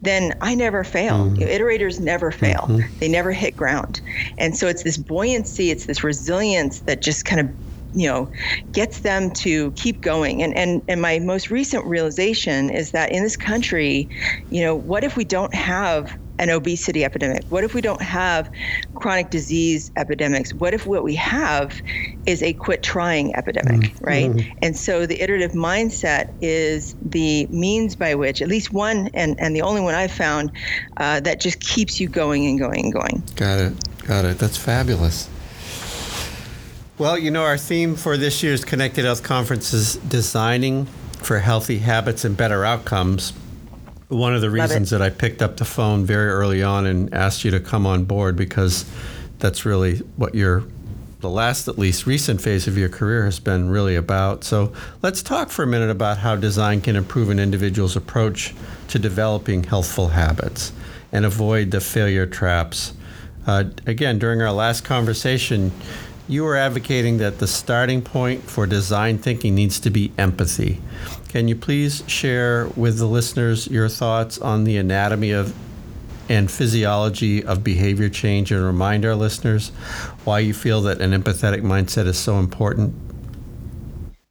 then 0.00 0.34
I 0.40 0.54
never 0.54 0.84
fail. 0.84 1.30
Mm-hmm. 1.30 1.42
Iterators 1.42 1.98
never 1.98 2.30
fail. 2.30 2.66
Mm-hmm. 2.68 2.86
They 3.00 3.08
never 3.08 3.32
hit 3.32 3.56
ground. 3.56 4.00
And 4.38 4.56
so 4.56 4.68
it's 4.68 4.82
this 4.82 4.98
buoyancy, 4.98 5.70
it's 5.70 5.86
this 5.86 6.04
resilience 6.04 6.82
that 6.82 7.02
just 7.02 7.24
kind 7.24 7.40
of 7.40 7.48
you 7.94 8.08
know 8.08 8.30
gets 8.72 9.00
them 9.00 9.30
to 9.30 9.70
keep 9.72 10.00
going 10.00 10.42
and 10.42 10.56
and 10.56 10.82
and 10.88 11.00
my 11.00 11.18
most 11.18 11.50
recent 11.50 11.84
realization 11.84 12.70
is 12.70 12.90
that 12.90 13.12
in 13.12 13.22
this 13.22 13.36
country 13.36 14.08
you 14.50 14.62
know 14.62 14.74
what 14.74 15.04
if 15.04 15.16
we 15.16 15.24
don't 15.24 15.54
have 15.54 16.18
an 16.38 16.50
obesity 16.50 17.04
epidemic? 17.04 17.44
What 17.48 17.64
if 17.64 17.74
we 17.74 17.80
don't 17.80 18.02
have 18.02 18.50
chronic 18.94 19.30
disease 19.30 19.90
epidemics? 19.96 20.52
What 20.52 20.74
if 20.74 20.86
what 20.86 21.04
we 21.04 21.14
have 21.14 21.80
is 22.26 22.42
a 22.42 22.52
quit 22.54 22.82
trying 22.82 23.34
epidemic, 23.36 23.92
mm-hmm. 23.92 24.04
right? 24.04 24.30
Mm-hmm. 24.30 24.58
And 24.62 24.76
so 24.76 25.06
the 25.06 25.20
iterative 25.22 25.52
mindset 25.52 26.32
is 26.40 26.96
the 27.02 27.46
means 27.46 27.94
by 27.94 28.14
which, 28.14 28.42
at 28.42 28.48
least 28.48 28.72
one, 28.72 29.10
and, 29.14 29.38
and 29.38 29.54
the 29.54 29.62
only 29.62 29.80
one 29.80 29.94
I've 29.94 30.12
found, 30.12 30.50
uh, 30.96 31.20
that 31.20 31.40
just 31.40 31.60
keeps 31.60 32.00
you 32.00 32.08
going 32.08 32.46
and 32.46 32.58
going 32.58 32.86
and 32.86 32.92
going. 32.92 33.22
Got 33.36 33.60
it. 33.60 34.04
Got 34.06 34.24
it. 34.24 34.38
That's 34.38 34.56
fabulous. 34.56 35.28
Well, 36.96 37.18
you 37.18 37.32
know, 37.32 37.42
our 37.42 37.58
theme 37.58 37.96
for 37.96 38.16
this 38.16 38.40
year's 38.44 38.64
Connected 38.64 39.04
Health 39.04 39.24
Conference 39.24 39.72
is 39.72 39.96
designing 39.96 40.86
for 41.16 41.40
healthy 41.40 41.78
habits 41.78 42.24
and 42.24 42.36
better 42.36 42.64
outcomes. 42.64 43.32
One 44.06 44.32
of 44.32 44.40
the 44.40 44.50
reasons 44.50 44.90
that 44.90 45.02
I 45.02 45.10
picked 45.10 45.42
up 45.42 45.56
the 45.56 45.64
phone 45.64 46.04
very 46.04 46.28
early 46.28 46.62
on 46.62 46.86
and 46.86 47.12
asked 47.12 47.44
you 47.44 47.50
to 47.50 47.58
come 47.58 47.84
on 47.84 48.04
board 48.04 48.36
because 48.36 48.88
that's 49.40 49.64
really 49.64 49.98
what 50.16 50.36
your 50.36 50.62
the 51.18 51.28
last 51.30 51.66
at 51.66 51.78
least 51.78 52.06
recent 52.06 52.40
phase 52.40 52.68
of 52.68 52.78
your 52.78 52.90
career 52.90 53.24
has 53.24 53.40
been 53.40 53.70
really 53.70 53.96
about. 53.96 54.44
So, 54.44 54.72
let's 55.02 55.20
talk 55.20 55.50
for 55.50 55.64
a 55.64 55.66
minute 55.66 55.90
about 55.90 56.18
how 56.18 56.36
design 56.36 56.80
can 56.80 56.94
improve 56.94 57.28
an 57.28 57.40
individual's 57.40 57.96
approach 57.96 58.54
to 58.88 59.00
developing 59.00 59.64
healthful 59.64 60.08
habits 60.08 60.70
and 61.10 61.24
avoid 61.24 61.72
the 61.72 61.80
failure 61.80 62.26
traps. 62.26 62.92
Uh, 63.46 63.64
again, 63.86 64.18
during 64.18 64.42
our 64.42 64.52
last 64.52 64.82
conversation, 64.82 65.72
you 66.26 66.46
are 66.46 66.56
advocating 66.56 67.18
that 67.18 67.38
the 67.38 67.46
starting 67.46 68.00
point 68.00 68.42
for 68.42 68.66
design 68.66 69.18
thinking 69.18 69.54
needs 69.54 69.78
to 69.80 69.90
be 69.90 70.12
empathy. 70.16 70.80
Can 71.28 71.48
you 71.48 71.56
please 71.56 72.02
share 72.06 72.68
with 72.76 72.98
the 72.98 73.06
listeners 73.06 73.66
your 73.66 73.88
thoughts 73.88 74.38
on 74.38 74.64
the 74.64 74.76
anatomy 74.76 75.32
of 75.32 75.54
and 76.28 76.50
physiology 76.50 77.44
of 77.44 77.62
behavior 77.62 78.08
change 78.08 78.50
and 78.50 78.64
remind 78.64 79.04
our 79.04 79.14
listeners 79.14 79.68
why 80.24 80.38
you 80.38 80.54
feel 80.54 80.80
that 80.80 81.00
an 81.02 81.10
empathetic 81.10 81.60
mindset 81.60 82.06
is 82.06 82.18
so 82.18 82.38
important? 82.38 82.94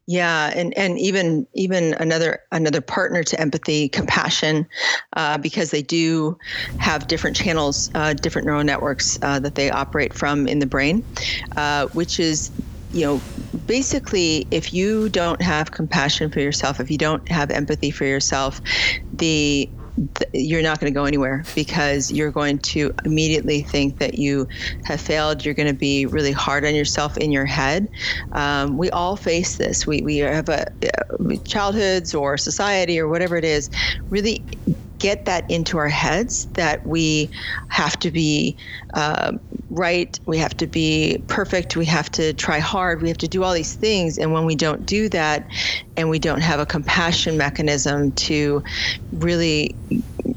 Yeah, 0.05 0.51
and 0.53 0.77
and 0.77 0.99
even 0.99 1.47
even 1.53 1.93
another 1.93 2.39
another 2.51 2.81
partner 2.81 3.23
to 3.23 3.39
empathy, 3.39 3.87
compassion, 3.87 4.67
uh, 5.15 5.37
because 5.37 5.71
they 5.71 5.81
do 5.81 6.37
have 6.75 7.07
different 7.07 7.37
channels, 7.37 7.89
uh, 7.95 8.13
different 8.13 8.45
neural 8.45 8.65
networks 8.65 9.17
uh, 9.21 9.39
that 9.39 9.55
they 9.55 9.71
operate 9.71 10.13
from 10.13 10.45
in 10.45 10.59
the 10.59 10.65
brain, 10.65 11.05
uh, 11.55 11.87
which 11.93 12.19
is 12.19 12.51
you 12.91 13.05
know 13.05 13.25
basically 13.65 14.45
if 14.51 14.73
you 14.73 15.07
don't 15.07 15.41
have 15.41 15.71
compassion 15.71 16.29
for 16.29 16.39
yourself 16.41 16.79
if 16.79 16.89
you 16.91 16.97
don't 16.97 17.27
have 17.29 17.49
empathy 17.51 17.91
for 17.91 18.05
yourself 18.05 18.61
the 19.11 19.71
you're 20.33 20.61
not 20.61 20.79
going 20.79 20.91
to 20.91 20.97
go 20.97 21.05
anywhere 21.05 21.43
because 21.55 22.11
you're 22.11 22.31
going 22.31 22.57
to 22.59 22.93
immediately 23.05 23.61
think 23.61 23.99
that 23.99 24.17
you 24.17 24.47
have 24.85 24.99
failed. 24.99 25.45
You're 25.45 25.53
going 25.53 25.67
to 25.67 25.73
be 25.73 26.05
really 26.05 26.31
hard 26.31 26.65
on 26.65 26.73
yourself 26.73 27.17
in 27.17 27.31
your 27.31 27.45
head. 27.45 27.87
Um, 28.31 28.77
we 28.77 28.89
all 28.91 29.15
face 29.15 29.57
this. 29.57 29.85
We, 29.85 30.01
we 30.01 30.17
have 30.17 30.49
a, 30.49 30.67
uh, 30.83 31.35
childhoods 31.45 32.13
or 32.15 32.37
society 32.37 32.99
or 32.99 33.07
whatever 33.07 33.35
it 33.35 33.45
is 33.45 33.69
really 34.09 34.43
get 35.03 35.25
that 35.25 35.43
into 35.49 35.77
our 35.77 35.89
heads 35.89 36.47
that 36.53 36.85
we 36.85 37.29
have 37.67 37.99
to 37.99 38.09
be 38.09 38.57
uh, 38.93 39.33
right, 39.69 40.17
we 40.25 40.37
have 40.37 40.55
to 40.55 40.65
be 40.65 41.21
perfect, 41.27 41.75
we 41.75 41.83
have 41.83 42.09
to 42.09 42.33
try 42.35 42.57
hard, 42.57 43.01
we 43.01 43.09
have 43.09 43.17
to 43.17 43.27
do 43.27 43.43
all 43.43 43.51
these 43.51 43.75
things. 43.75 44.17
And 44.17 44.31
when 44.31 44.45
we 44.45 44.55
don't 44.55 44.85
do 44.85 45.09
that 45.09 45.45
and 45.97 46.09
we 46.09 46.19
don't 46.19 46.39
have 46.39 46.61
a 46.61 46.65
compassion 46.65 47.37
mechanism 47.37 48.13
to 48.13 48.63
really 49.11 49.77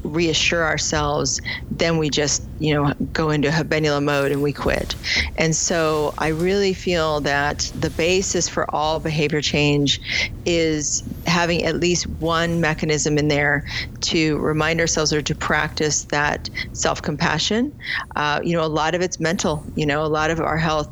reassure 0.03 0.63
ourselves, 0.63 1.39
then 1.69 1.97
we 1.97 2.09
just, 2.09 2.47
you 2.59 2.73
know, 2.73 2.93
go 3.13 3.29
into 3.29 3.49
habenula 3.49 4.03
mode 4.03 4.31
and 4.31 4.41
we 4.41 4.51
quit. 4.53 4.95
And 5.37 5.55
so 5.55 6.13
I 6.17 6.27
really 6.27 6.73
feel 6.73 7.21
that 7.21 7.71
the 7.73 7.89
basis 7.89 8.49
for 8.49 8.73
all 8.73 8.99
behavior 8.99 9.41
change 9.41 9.99
is 10.45 11.03
having 11.25 11.63
at 11.63 11.79
least 11.79 12.07
one 12.19 12.61
mechanism 12.61 13.17
in 13.17 13.27
there 13.27 13.63
to 14.01 14.37
remind 14.39 14.79
ourselves 14.79 15.11
or 15.13 15.21
to 15.21 15.35
practice 15.35 16.05
that 16.05 16.49
self 16.73 17.01
compassion. 17.01 17.73
Uh, 18.15 18.39
you 18.43 18.53
know, 18.53 18.63
a 18.63 18.67
lot 18.67 18.95
of 18.95 19.01
it's 19.01 19.19
mental. 19.19 19.65
You 19.75 19.85
know, 19.85 20.03
a 20.03 20.07
lot 20.07 20.31
of 20.31 20.39
our 20.39 20.57
health 20.57 20.87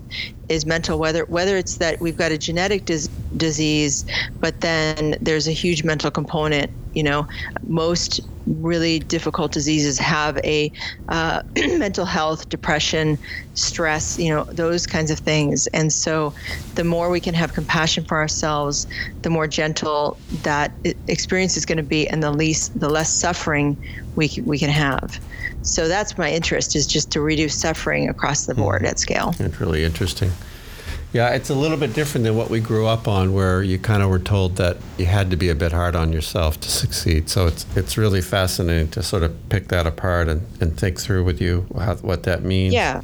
is 0.50 0.66
mental. 0.66 1.00
Whether 1.00 1.25
whether 1.30 1.58
it's 1.58 1.78
that 1.78 2.00
we've 2.02 2.18
got 2.18 2.32
a 2.32 2.38
genetic 2.38 2.86
dis- 2.86 3.10
disease, 3.38 4.06
but 4.42 4.62
then 4.62 5.16
there's 5.22 5.48
a 5.48 5.52
huge 5.54 5.84
mental 5.84 6.12
component. 6.12 6.72
You 6.96 7.04
know, 7.04 7.28
most 7.68 8.22
really 8.48 9.00
difficult 9.00 9.52
diseases 9.52 9.98
have 9.98 10.38
a 10.44 10.72
uh, 11.10 11.42
mental 11.56 12.06
health, 12.06 12.50
depression, 12.50 13.18
stress, 13.54 14.20
you 14.20 14.30
know, 14.30 14.44
those 14.46 14.86
kinds 14.88 15.12
of 15.12 15.20
things. 15.20 15.68
And 15.68 15.92
so 15.92 16.34
the 16.75 16.84
more 16.84 17.10
we 17.10 17.20
can 17.20 17.34
have 17.34 17.54
compassion 17.54 18.06
for 18.06 18.18
ourselves, 18.18 18.88
the 19.22 19.30
more 19.30 19.48
gentle 19.48 20.18
that 20.44 20.72
experience 21.08 21.58
is 21.58 21.66
going 21.66 21.78
to 21.78 21.84
be 21.84 22.08
and 22.08 22.22
the 22.22 22.32
least 22.32 22.80
the 22.80 22.90
less 22.90 23.14
suffering 23.14 23.78
we 24.16 24.32
we 24.44 24.58
can 24.58 24.70
have. 24.70 25.20
So 25.62 25.88
that's 25.88 26.18
my 26.18 26.32
interest 26.32 26.75
is 26.75 26.86
just 26.86 27.12
to 27.14 27.22
reduce 27.22 27.56
suffering 27.56 28.08
across 28.08 28.46
the 28.46 28.54
board 28.54 28.84
mm. 28.84 28.90
at 28.90 29.00
scale. 29.00 29.34
It's 29.40 29.60
really 29.60 29.84
interesting. 29.84 30.32
Yeah, 31.16 31.30
it's 31.30 31.50
a 31.50 31.56
little 31.56 31.78
bit 31.78 31.94
different 31.94 32.26
than 32.26 32.36
what 32.36 32.50
we 32.50 32.60
grew 32.60 32.88
up 32.88 33.08
on, 33.08 33.32
where 33.32 33.64
you 33.64 33.80
kind 33.80 34.04
of 34.04 34.10
were 34.10 34.20
told 34.20 34.58
that 34.58 34.76
you 34.98 35.06
had 35.06 35.32
to 35.32 35.38
be 35.38 35.48
a 35.48 35.56
bit 35.56 35.72
hard 35.72 35.96
on 35.96 36.12
yourself 36.12 36.60
to 36.60 36.70
succeed. 36.70 37.30
So 37.30 37.48
it's 37.48 37.66
it's 37.78 37.98
really 37.98 38.20
fascinating 38.20 38.90
to 38.90 39.02
sort 39.02 39.24
of 39.24 39.32
pick 39.48 39.70
that 39.70 39.88
apart 39.88 40.28
and, 40.28 40.46
and 40.60 40.78
think 40.78 41.00
through 41.00 41.24
with 41.24 41.40
you 41.40 41.68
how, 41.80 41.96
what 41.96 42.24
that 42.24 42.44
means. 42.44 42.74
Yeah. 42.74 43.02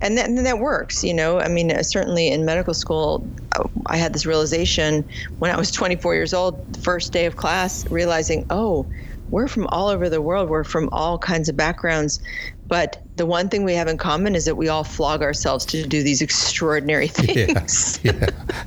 And 0.00 0.18
that, 0.18 0.34
that 0.42 0.58
works, 0.58 1.04
you 1.04 1.14
know. 1.14 1.38
I 1.38 1.46
mean, 1.46 1.70
uh, 1.70 1.84
certainly 1.84 2.32
in 2.32 2.44
medical 2.44 2.74
school, 2.74 3.24
uh, 3.52 3.62
I 3.86 3.96
had 3.96 4.12
this 4.12 4.26
realization 4.26 5.08
when 5.38 5.52
I 5.52 5.56
was 5.56 5.70
24 5.70 6.16
years 6.16 6.34
old, 6.34 6.58
first 6.82 7.12
day 7.12 7.26
of 7.26 7.36
class, 7.36 7.88
realizing, 7.92 8.44
oh, 8.50 8.86
we're 9.30 9.48
from 9.48 9.66
all 9.68 9.88
over 9.88 10.08
the 10.08 10.22
world. 10.22 10.48
We're 10.48 10.64
from 10.64 10.88
all 10.92 11.18
kinds 11.18 11.48
of 11.48 11.56
backgrounds. 11.56 12.20
But 12.66 13.02
the 13.16 13.26
one 13.26 13.48
thing 13.48 13.64
we 13.64 13.74
have 13.74 13.88
in 13.88 13.98
common 13.98 14.34
is 14.34 14.44
that 14.46 14.56
we 14.56 14.68
all 14.68 14.84
flog 14.84 15.22
ourselves 15.22 15.64
to 15.66 15.86
do 15.86 16.02
these 16.02 16.22
extraordinary 16.22 17.08
things. 17.08 18.00
Yeah, 18.02 18.12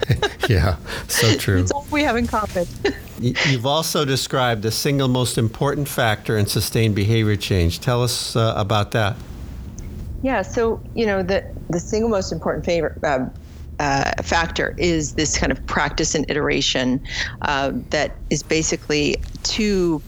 yeah, 0.10 0.28
yeah. 0.50 0.76
so 1.08 1.36
true. 1.36 1.62
That's 1.62 1.72
all 1.72 1.88
we 1.92 2.04
have 2.04 2.16
in 2.16 2.28
common. 2.28 2.68
You've 3.20 3.66
also 3.66 4.06
described 4.06 4.62
the 4.62 4.72
single 4.72 5.08
most 5.08 5.38
important 5.38 5.88
factor 5.88 6.38
in 6.38 6.46
sustained 6.46 6.96
behavior 6.96 7.36
change. 7.36 7.80
Tell 7.80 8.04
us 8.04 8.36
uh, 8.36 8.54
about 8.56 8.92
that. 8.92 9.16
Yeah, 10.22 10.42
so 10.44 10.82
you 10.94 11.06
know 11.06 11.24
the 11.24 11.44
the 11.70 11.80
single 11.80 12.10
most 12.10 12.32
important 12.32 12.66
favor, 12.66 12.98
uh, 13.04 13.26
uh, 13.80 14.12
factor 14.24 14.76
is 14.78 15.14
this 15.14 15.38
kind 15.38 15.52
of 15.52 15.66
practice 15.68 16.16
and 16.16 16.30
iteration 16.30 17.02
uh, 17.44 17.72
that 17.90 18.16
is 18.30 18.44
basically 18.44 19.18
two 19.44 20.02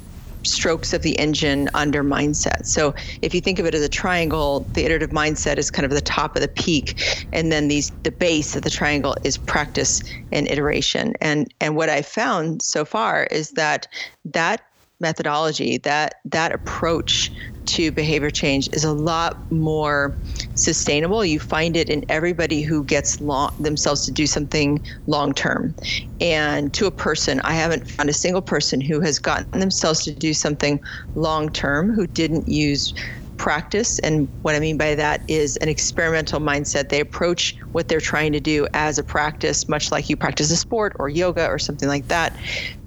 strokes 0.45 0.93
of 0.93 1.01
the 1.01 1.17
engine 1.19 1.69
under 1.73 2.03
mindset. 2.03 2.65
So 2.65 2.93
if 3.21 3.33
you 3.33 3.41
think 3.41 3.59
of 3.59 3.65
it 3.65 3.75
as 3.75 3.81
a 3.81 3.89
triangle, 3.89 4.69
the 4.73 4.85
iterative 4.85 5.09
mindset 5.09 5.57
is 5.57 5.69
kind 5.69 5.85
of 5.85 5.91
the 5.91 6.01
top 6.01 6.35
of 6.35 6.41
the 6.41 6.47
peak, 6.47 7.01
and 7.31 7.51
then 7.51 7.67
these 7.67 7.91
the 8.03 8.11
base 8.11 8.55
of 8.55 8.63
the 8.63 8.69
triangle 8.69 9.15
is 9.23 9.37
practice 9.37 10.01
and 10.31 10.49
iteration. 10.49 11.13
And 11.21 11.53
and 11.59 11.75
what 11.75 11.89
I 11.89 12.01
found 12.01 12.61
so 12.61 12.85
far 12.85 13.25
is 13.25 13.51
that 13.51 13.87
that 14.25 14.61
methodology, 14.99 15.77
that 15.79 16.15
that 16.25 16.51
approach 16.51 17.31
to 17.69 17.91
behavior 17.91 18.31
change 18.31 18.67
is 18.73 18.83
a 18.83 18.91
lot 18.91 19.43
more 19.51 20.17
sustainable. 20.55 21.23
You 21.23 21.39
find 21.39 21.77
it 21.77 21.87
in 21.87 22.03
everybody 22.09 22.63
who 22.63 22.83
gets 22.83 23.21
long, 23.21 23.51
themselves 23.59 24.05
to 24.05 24.11
do 24.11 24.25
something 24.25 24.81
long 25.05 25.33
term. 25.33 25.75
And 26.19 26.73
to 26.73 26.87
a 26.87 26.91
person, 26.91 27.41
I 27.43 27.53
haven't 27.53 27.87
found 27.87 28.09
a 28.09 28.13
single 28.13 28.41
person 28.41 28.81
who 28.81 28.99
has 29.01 29.19
gotten 29.19 29.59
themselves 29.59 30.03
to 30.05 30.11
do 30.11 30.33
something 30.33 30.79
long 31.13 31.49
term 31.49 31.93
who 31.93 32.07
didn't 32.07 32.47
use 32.47 32.91
practice. 33.37 33.99
And 33.99 34.27
what 34.41 34.55
I 34.55 34.59
mean 34.59 34.77
by 34.77 34.95
that 34.95 35.23
is 35.27 35.55
an 35.57 35.69
experimental 35.69 36.41
mindset. 36.41 36.89
They 36.89 36.99
approach 36.99 37.55
what 37.71 37.87
they're 37.87 38.01
trying 38.01 38.33
to 38.33 38.39
do 38.39 38.67
as 38.73 38.97
a 38.97 39.03
practice, 39.03 39.69
much 39.69 39.91
like 39.91 40.09
you 40.09 40.17
practice 40.17 40.51
a 40.51 40.57
sport 40.57 40.93
or 40.99 41.07
yoga 41.07 41.47
or 41.47 41.57
something 41.57 41.87
like 41.87 42.07
that 42.07 42.35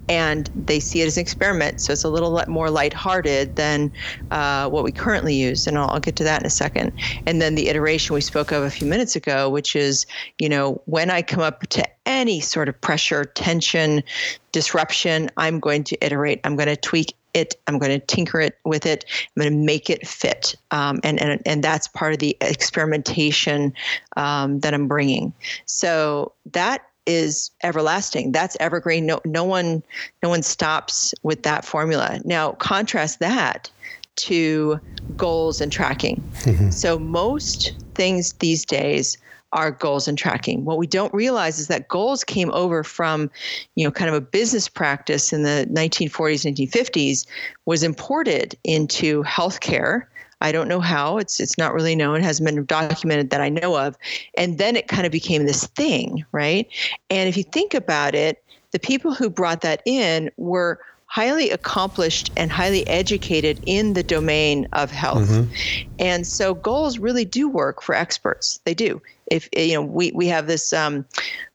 and 0.08 0.50
they 0.54 0.80
see 0.80 1.00
it 1.02 1.06
as 1.06 1.16
an 1.16 1.22
experiment. 1.22 1.80
So 1.80 1.92
it's 1.92 2.04
a 2.04 2.08
little 2.08 2.42
more 2.48 2.70
lighthearted 2.70 3.56
than 3.56 3.92
uh, 4.30 4.68
what 4.68 4.84
we 4.84 4.92
currently 4.92 5.34
use, 5.34 5.66
and 5.66 5.78
I'll, 5.78 5.90
I'll, 5.90 6.00
get 6.00 6.16
to 6.16 6.24
that 6.24 6.42
in 6.42 6.46
a 6.46 6.50
second. 6.50 6.92
And 7.26 7.40
then 7.40 7.54
the 7.54 7.68
iteration 7.68 8.14
we 8.14 8.20
spoke 8.20 8.50
of 8.50 8.62
a 8.62 8.70
few 8.70 8.86
minutes 8.86 9.14
ago, 9.14 9.48
which 9.48 9.76
is, 9.76 10.06
you 10.38 10.48
know, 10.48 10.82
when 10.86 11.10
I 11.10 11.22
come 11.22 11.40
up 11.40 11.66
to 11.68 11.86
any 12.06 12.40
sort 12.40 12.68
of 12.68 12.80
pressure, 12.80 13.24
tension, 13.24 14.02
disruption, 14.50 15.30
I'm 15.36 15.60
going 15.60 15.84
to 15.84 16.04
iterate. 16.04 16.40
I'm 16.44 16.56
going 16.56 16.68
to 16.68 16.76
tweak 16.76 17.14
it. 17.34 17.54
I'm 17.66 17.78
going 17.78 17.98
to 17.98 18.04
tinker 18.04 18.40
it 18.40 18.58
with 18.64 18.86
it. 18.86 19.04
I'm 19.08 19.42
going 19.42 19.52
to 19.52 19.58
make 19.58 19.88
it 19.88 20.06
fit, 20.06 20.54
um, 20.70 21.00
and 21.02 21.20
and 21.20 21.40
and 21.46 21.64
that's 21.64 21.88
part 21.88 22.12
of 22.12 22.18
the 22.18 22.36
experimentation 22.40 23.72
um, 24.16 24.60
that 24.60 24.74
I'm 24.74 24.88
bringing. 24.88 25.32
So 25.64 26.32
that 26.52 26.86
is 27.06 27.50
everlasting. 27.62 28.32
That's 28.32 28.56
evergreen. 28.60 29.06
No, 29.06 29.20
no 29.24 29.44
one, 29.44 29.82
no 30.22 30.28
one 30.28 30.42
stops 30.42 31.14
with 31.22 31.42
that 31.42 31.64
formula. 31.64 32.20
Now, 32.24 32.52
contrast 32.52 33.18
that 33.20 33.70
to 34.16 34.78
goals 35.16 35.60
and 35.60 35.72
tracking. 35.72 36.22
Mm-hmm. 36.40 36.70
So 36.70 36.98
most 36.98 37.72
things 37.94 38.34
these 38.34 38.64
days 38.64 39.18
are 39.52 39.70
goals 39.70 40.08
and 40.08 40.16
tracking. 40.16 40.64
What 40.64 40.78
we 40.78 40.86
don't 40.86 41.12
realize 41.12 41.58
is 41.58 41.68
that 41.68 41.88
goals 41.88 42.24
came 42.24 42.50
over 42.52 42.82
from, 42.82 43.30
you 43.74 43.84
know, 43.84 43.90
kind 43.90 44.08
of 44.08 44.14
a 44.14 44.20
business 44.20 44.68
practice 44.68 45.32
in 45.32 45.42
the 45.42 45.68
1940s, 45.70 46.70
1950s, 46.70 47.26
was 47.66 47.82
imported 47.82 48.56
into 48.64 49.22
healthcare 49.24 50.04
I 50.42 50.52
don't 50.52 50.68
know 50.68 50.80
how. 50.80 51.18
It's 51.18 51.40
it's 51.40 51.56
not 51.56 51.72
really 51.72 51.94
known. 51.94 52.16
It 52.16 52.24
hasn't 52.24 52.46
been 52.46 52.64
documented 52.64 53.30
that 53.30 53.40
I 53.40 53.48
know 53.48 53.76
of. 53.76 53.96
And 54.36 54.58
then 54.58 54.76
it 54.76 54.88
kind 54.88 55.06
of 55.06 55.12
became 55.12 55.46
this 55.46 55.66
thing, 55.68 56.24
right? 56.32 56.68
And 57.08 57.28
if 57.28 57.36
you 57.36 57.44
think 57.44 57.74
about 57.74 58.14
it, 58.14 58.42
the 58.72 58.78
people 58.78 59.14
who 59.14 59.30
brought 59.30 59.60
that 59.62 59.82
in 59.86 60.30
were 60.36 60.80
highly 61.06 61.50
accomplished 61.50 62.32
and 62.38 62.50
highly 62.50 62.86
educated 62.88 63.60
in 63.66 63.92
the 63.92 64.02
domain 64.02 64.66
of 64.72 64.90
health. 64.90 65.28
Mm-hmm. 65.28 65.92
And 65.98 66.26
so 66.26 66.54
goals 66.54 66.98
really 66.98 67.26
do 67.26 67.50
work 67.50 67.82
for 67.82 67.94
experts. 67.94 68.58
They 68.64 68.72
do. 68.72 69.00
If 69.26 69.46
you 69.54 69.74
know, 69.74 69.82
we 69.82 70.10
we 70.12 70.26
have 70.28 70.46
this 70.46 70.72
um, 70.72 71.04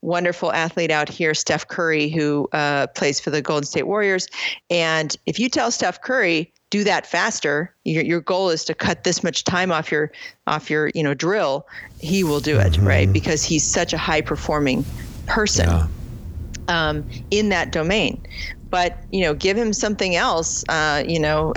wonderful 0.01 0.53
athlete 0.53 0.91
out 0.91 1.09
here, 1.09 1.33
Steph 1.33 1.67
Curry, 1.67 2.07
who 2.07 2.47
uh, 2.53 2.87
plays 2.95 3.19
for 3.19 3.31
the 3.31 3.41
Golden 3.41 3.65
State 3.65 3.87
Warriors. 3.87 4.27
And 4.69 5.17
if 5.25 5.39
you 5.39 5.49
tell 5.49 5.71
Steph 5.71 6.01
Curry 6.01 6.53
do 6.69 6.83
that 6.83 7.07
faster 7.07 7.73
your, 7.85 8.03
your 8.03 8.21
goal 8.21 8.49
is 8.49 8.63
to 8.65 8.73
cut 8.73 9.03
this 9.03 9.23
much 9.23 9.43
time 9.43 9.71
off 9.71 9.91
your 9.91 10.11
off 10.47 10.69
your 10.69 10.91
you 10.93 11.03
know 11.03 11.13
drill 11.13 11.65
he 11.99 12.23
will 12.23 12.39
do 12.39 12.59
it 12.59 12.73
mm-hmm. 12.73 12.87
right 12.87 13.13
because 13.13 13.43
he's 13.43 13.63
such 13.63 13.93
a 13.93 13.97
high 13.97 14.21
performing 14.21 14.85
person 15.25 15.67
yeah. 15.69 15.87
um, 16.67 17.07
in 17.31 17.49
that 17.49 17.71
domain 17.71 18.21
but 18.69 18.97
you 19.11 19.21
know 19.21 19.33
give 19.33 19.57
him 19.57 19.73
something 19.73 20.15
else 20.15 20.63
uh, 20.69 21.03
you 21.07 21.19
know 21.19 21.53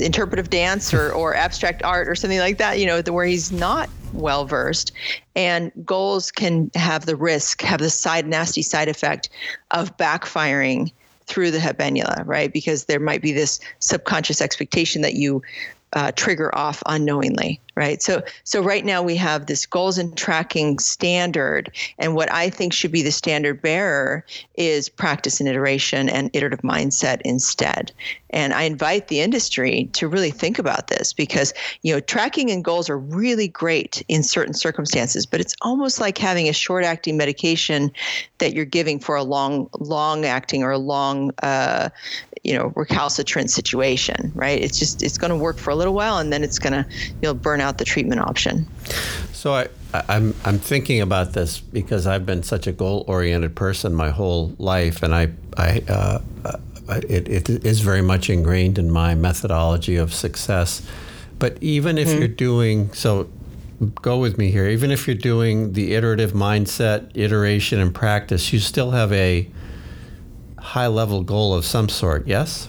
interpretive 0.00 0.50
dance 0.50 0.94
or, 0.94 1.12
or 1.12 1.34
abstract 1.46 1.82
art 1.82 2.08
or 2.08 2.14
something 2.14 2.38
like 2.38 2.58
that 2.58 2.78
you 2.78 2.86
know 2.86 3.02
where 3.02 3.26
he's 3.26 3.50
not 3.52 3.88
well 4.12 4.44
versed 4.44 4.92
and 5.36 5.70
goals 5.84 6.30
can 6.30 6.70
have 6.74 7.06
the 7.06 7.16
risk 7.16 7.60
have 7.62 7.80
the 7.80 7.90
side 7.90 8.26
nasty 8.26 8.62
side 8.62 8.88
effect 8.88 9.28
of 9.72 9.94
backfiring 9.96 10.90
through 11.28 11.50
the 11.50 11.58
habenula, 11.58 12.26
right? 12.26 12.52
Because 12.52 12.86
there 12.86 12.98
might 12.98 13.22
be 13.22 13.32
this 13.32 13.60
subconscious 13.78 14.40
expectation 14.40 15.02
that 15.02 15.14
you 15.14 15.42
uh, 15.92 16.12
trigger 16.12 16.54
off 16.56 16.82
unknowingly 16.86 17.60
right? 17.78 18.02
So 18.02 18.24
so 18.42 18.60
right 18.60 18.84
now 18.84 19.02
we 19.04 19.14
have 19.16 19.46
this 19.46 19.64
goals 19.64 19.98
and 19.98 20.16
tracking 20.16 20.80
standard 20.80 21.70
and 21.96 22.16
what 22.16 22.30
i 22.32 22.50
think 22.50 22.72
should 22.72 22.90
be 22.90 23.02
the 23.02 23.12
standard 23.12 23.62
bearer 23.62 24.24
is 24.56 24.88
practice 24.88 25.38
and 25.38 25.48
iteration 25.48 26.08
and 26.08 26.28
iterative 26.32 26.62
mindset 26.62 27.20
instead. 27.24 27.92
And 28.30 28.52
i 28.52 28.62
invite 28.62 29.06
the 29.06 29.20
industry 29.20 29.88
to 29.92 30.08
really 30.08 30.32
think 30.32 30.58
about 30.58 30.88
this 30.88 31.12
because 31.12 31.54
you 31.82 31.94
know 31.94 32.00
tracking 32.00 32.50
and 32.50 32.64
goals 32.64 32.90
are 32.90 32.98
really 32.98 33.46
great 33.46 34.02
in 34.08 34.24
certain 34.24 34.54
circumstances 34.54 35.24
but 35.24 35.40
it's 35.40 35.54
almost 35.62 36.00
like 36.00 36.18
having 36.18 36.48
a 36.48 36.52
short 36.52 36.84
acting 36.84 37.16
medication 37.16 37.92
that 38.38 38.54
you're 38.54 38.64
giving 38.64 38.98
for 38.98 39.14
a 39.14 39.22
long 39.22 39.70
long 39.78 40.24
acting 40.24 40.64
or 40.64 40.72
a 40.72 40.78
long 40.78 41.30
uh, 41.44 41.90
you 42.48 42.56
know 42.56 42.72
recalcitrant 42.76 43.50
situation 43.50 44.32
right 44.34 44.60
it's 44.60 44.78
just 44.78 45.02
it's 45.02 45.18
going 45.18 45.30
to 45.30 45.36
work 45.36 45.58
for 45.58 45.70
a 45.70 45.74
little 45.74 45.94
while 45.94 46.18
and 46.18 46.32
then 46.32 46.42
it's 46.42 46.58
going 46.58 46.72
to 46.72 46.84
you'll 47.20 47.34
burn 47.34 47.60
out 47.60 47.76
the 47.76 47.84
treatment 47.84 48.20
option 48.20 48.66
so 49.32 49.54
I, 49.54 49.68
I'm 50.08 50.34
I'm 50.44 50.58
thinking 50.58 51.00
about 51.00 51.32
this 51.32 51.60
because 51.60 52.06
I've 52.06 52.26
been 52.26 52.42
such 52.42 52.66
a 52.66 52.72
goal 52.72 53.04
oriented 53.06 53.54
person 53.54 53.94
my 53.94 54.10
whole 54.10 54.54
life, 54.58 55.02
and 55.02 55.14
I 55.14 55.30
I 55.56 55.82
uh, 55.88 56.18
it, 56.88 57.28
it 57.28 57.48
is 57.64 57.80
very 57.80 58.02
much 58.02 58.28
ingrained 58.30 58.78
in 58.78 58.90
my 58.90 59.14
methodology 59.14 59.96
of 59.96 60.12
success. 60.12 60.82
But 61.38 61.56
even 61.62 61.98
if 61.98 62.08
mm-hmm. 62.08 62.18
you're 62.18 62.28
doing 62.28 62.92
so, 62.92 63.30
go 64.02 64.18
with 64.18 64.38
me 64.38 64.50
here. 64.50 64.66
Even 64.66 64.90
if 64.90 65.06
you're 65.06 65.16
doing 65.16 65.72
the 65.72 65.94
iterative 65.94 66.32
mindset, 66.32 67.10
iteration, 67.14 67.78
and 67.78 67.94
practice, 67.94 68.52
you 68.52 68.58
still 68.58 68.90
have 68.90 69.12
a 69.12 69.48
high 70.60 70.86
level 70.86 71.22
goal 71.22 71.54
of 71.54 71.64
some 71.64 71.88
sort, 71.88 72.26
yes? 72.26 72.68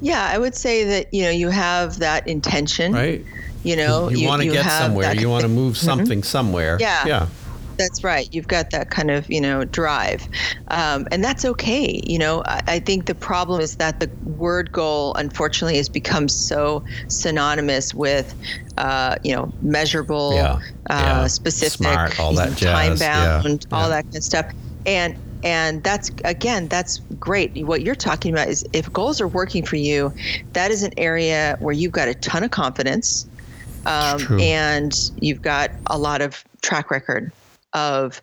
Yeah, 0.00 0.28
I 0.32 0.38
would 0.38 0.54
say 0.54 0.84
that, 0.84 1.12
you 1.12 1.22
know, 1.22 1.30
you 1.30 1.48
have 1.50 1.98
that 1.98 2.26
intention. 2.26 2.92
Right. 2.92 3.24
You 3.62 3.76
know, 3.76 4.08
you, 4.08 4.18
you 4.18 4.28
want 4.28 4.42
to 4.42 4.48
get 4.48 4.64
somewhere. 4.64 5.14
You 5.14 5.28
want 5.28 5.42
to 5.42 5.48
move 5.48 5.74
mm-hmm. 5.74 5.86
something 5.86 6.20
mm-hmm. 6.20 6.26
somewhere. 6.26 6.78
Yeah. 6.80 7.06
Yeah. 7.06 7.26
That's 7.76 8.04
right. 8.04 8.28
You've 8.34 8.48
got 8.48 8.70
that 8.70 8.90
kind 8.90 9.10
of, 9.10 9.30
you 9.30 9.40
know, 9.40 9.64
drive. 9.64 10.22
Um, 10.68 11.08
and 11.10 11.24
that's 11.24 11.46
okay. 11.46 12.02
You 12.04 12.18
know, 12.18 12.42
I, 12.44 12.62
I, 12.66 12.78
think 12.78 13.06
the 13.06 13.14
problem 13.14 13.62
is 13.62 13.76
that 13.76 14.00
the 14.00 14.10
word 14.36 14.70
goal, 14.70 15.14
unfortunately, 15.14 15.78
has 15.78 15.88
become 15.88 16.28
so 16.28 16.84
synonymous 17.08 17.94
with, 17.94 18.34
uh, 18.76 19.16
you 19.24 19.34
know, 19.34 19.50
measurable, 19.62 20.34
yeah. 20.34 20.52
Uh, 20.52 20.60
yeah. 20.90 21.26
specific, 21.26 21.72
Smart, 21.72 22.20
all 22.20 22.34
that 22.34 22.58
time 22.58 22.98
bound, 22.98 23.66
yeah. 23.70 23.78
all 23.78 23.88
that 23.88 24.04
kind 24.04 24.16
of 24.16 24.24
stuff. 24.24 24.52
And 24.84 25.16
and 25.42 25.82
that's 25.82 26.10
again 26.24 26.68
that's 26.68 27.00
great. 27.18 27.64
What 27.64 27.82
you're 27.82 27.94
talking 27.94 28.32
about 28.32 28.48
is 28.48 28.64
if 28.72 28.92
goals 28.92 29.20
are 29.20 29.28
working 29.28 29.64
for 29.64 29.76
you 29.76 30.12
that 30.52 30.70
is 30.70 30.82
an 30.82 30.92
area 30.96 31.56
where 31.60 31.74
you've 31.74 31.92
got 31.92 32.08
a 32.08 32.14
ton 32.14 32.44
of 32.44 32.50
confidence 32.50 33.26
um, 33.86 34.40
and 34.40 35.10
you've 35.20 35.42
got 35.42 35.70
a 35.86 35.98
lot 35.98 36.20
of 36.20 36.44
track 36.62 36.90
record 36.90 37.32
of 37.72 38.20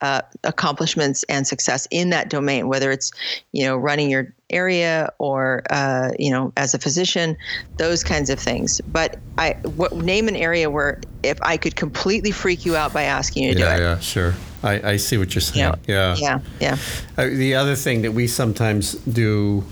uh, 0.00 0.22
accomplishments 0.44 1.24
and 1.28 1.46
success 1.46 1.88
in 1.90 2.10
that 2.10 2.30
domain, 2.30 2.68
whether 2.68 2.90
it's 2.90 3.12
you 3.52 3.64
know 3.64 3.76
running 3.76 4.10
your 4.10 4.32
area 4.50 5.12
or 5.18 5.62
uh, 5.70 6.10
you 6.18 6.30
know 6.30 6.52
as 6.56 6.74
a 6.74 6.78
physician, 6.78 7.36
those 7.76 8.02
kinds 8.02 8.30
of 8.30 8.38
things. 8.38 8.80
But 8.80 9.18
I 9.36 9.52
what, 9.76 9.94
name 9.96 10.28
an 10.28 10.36
area 10.36 10.70
where 10.70 11.00
if 11.22 11.38
I 11.42 11.56
could 11.56 11.76
completely 11.76 12.30
freak 12.30 12.64
you 12.64 12.76
out 12.76 12.92
by 12.92 13.04
asking 13.04 13.44
you 13.44 13.54
to 13.54 13.60
yeah, 13.60 13.76
do 13.76 13.82
it. 13.82 13.84
Yeah, 13.84 13.98
sure. 14.00 14.34
I, 14.62 14.92
I 14.92 14.96
see 14.96 15.18
what 15.18 15.34
you're 15.34 15.42
saying. 15.42 15.74
yeah, 15.86 16.16
yeah, 16.18 16.40
yeah. 16.60 16.76
Uh, 17.16 17.26
the 17.26 17.54
other 17.54 17.76
thing 17.76 18.02
that 18.02 18.12
we 18.12 18.26
sometimes 18.26 18.94
do 18.94 19.64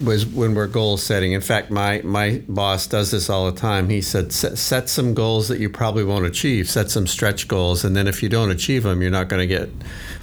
was 0.00 0.26
when 0.26 0.54
we're 0.54 0.66
goal 0.66 0.96
setting. 0.96 1.32
In 1.32 1.40
fact, 1.40 1.70
my 1.70 2.02
my 2.04 2.42
boss 2.48 2.86
does 2.86 3.10
this 3.10 3.30
all 3.30 3.50
the 3.50 3.58
time. 3.58 3.88
He 3.88 4.02
said, 4.02 4.32
set, 4.32 4.88
some 4.88 5.14
goals 5.14 5.48
that 5.48 5.58
you 5.58 5.70
probably 5.70 6.04
won't 6.04 6.26
achieve. 6.26 6.68
Set 6.68 6.90
some 6.90 7.06
stretch 7.06 7.48
goals, 7.48 7.84
and 7.84 7.96
then 7.96 8.06
if 8.06 8.22
you 8.22 8.28
don't 8.28 8.50
achieve 8.50 8.82
them, 8.82 9.00
you're 9.00 9.10
not 9.10 9.28
going 9.28 9.40
to 9.40 9.46
get 9.46 9.70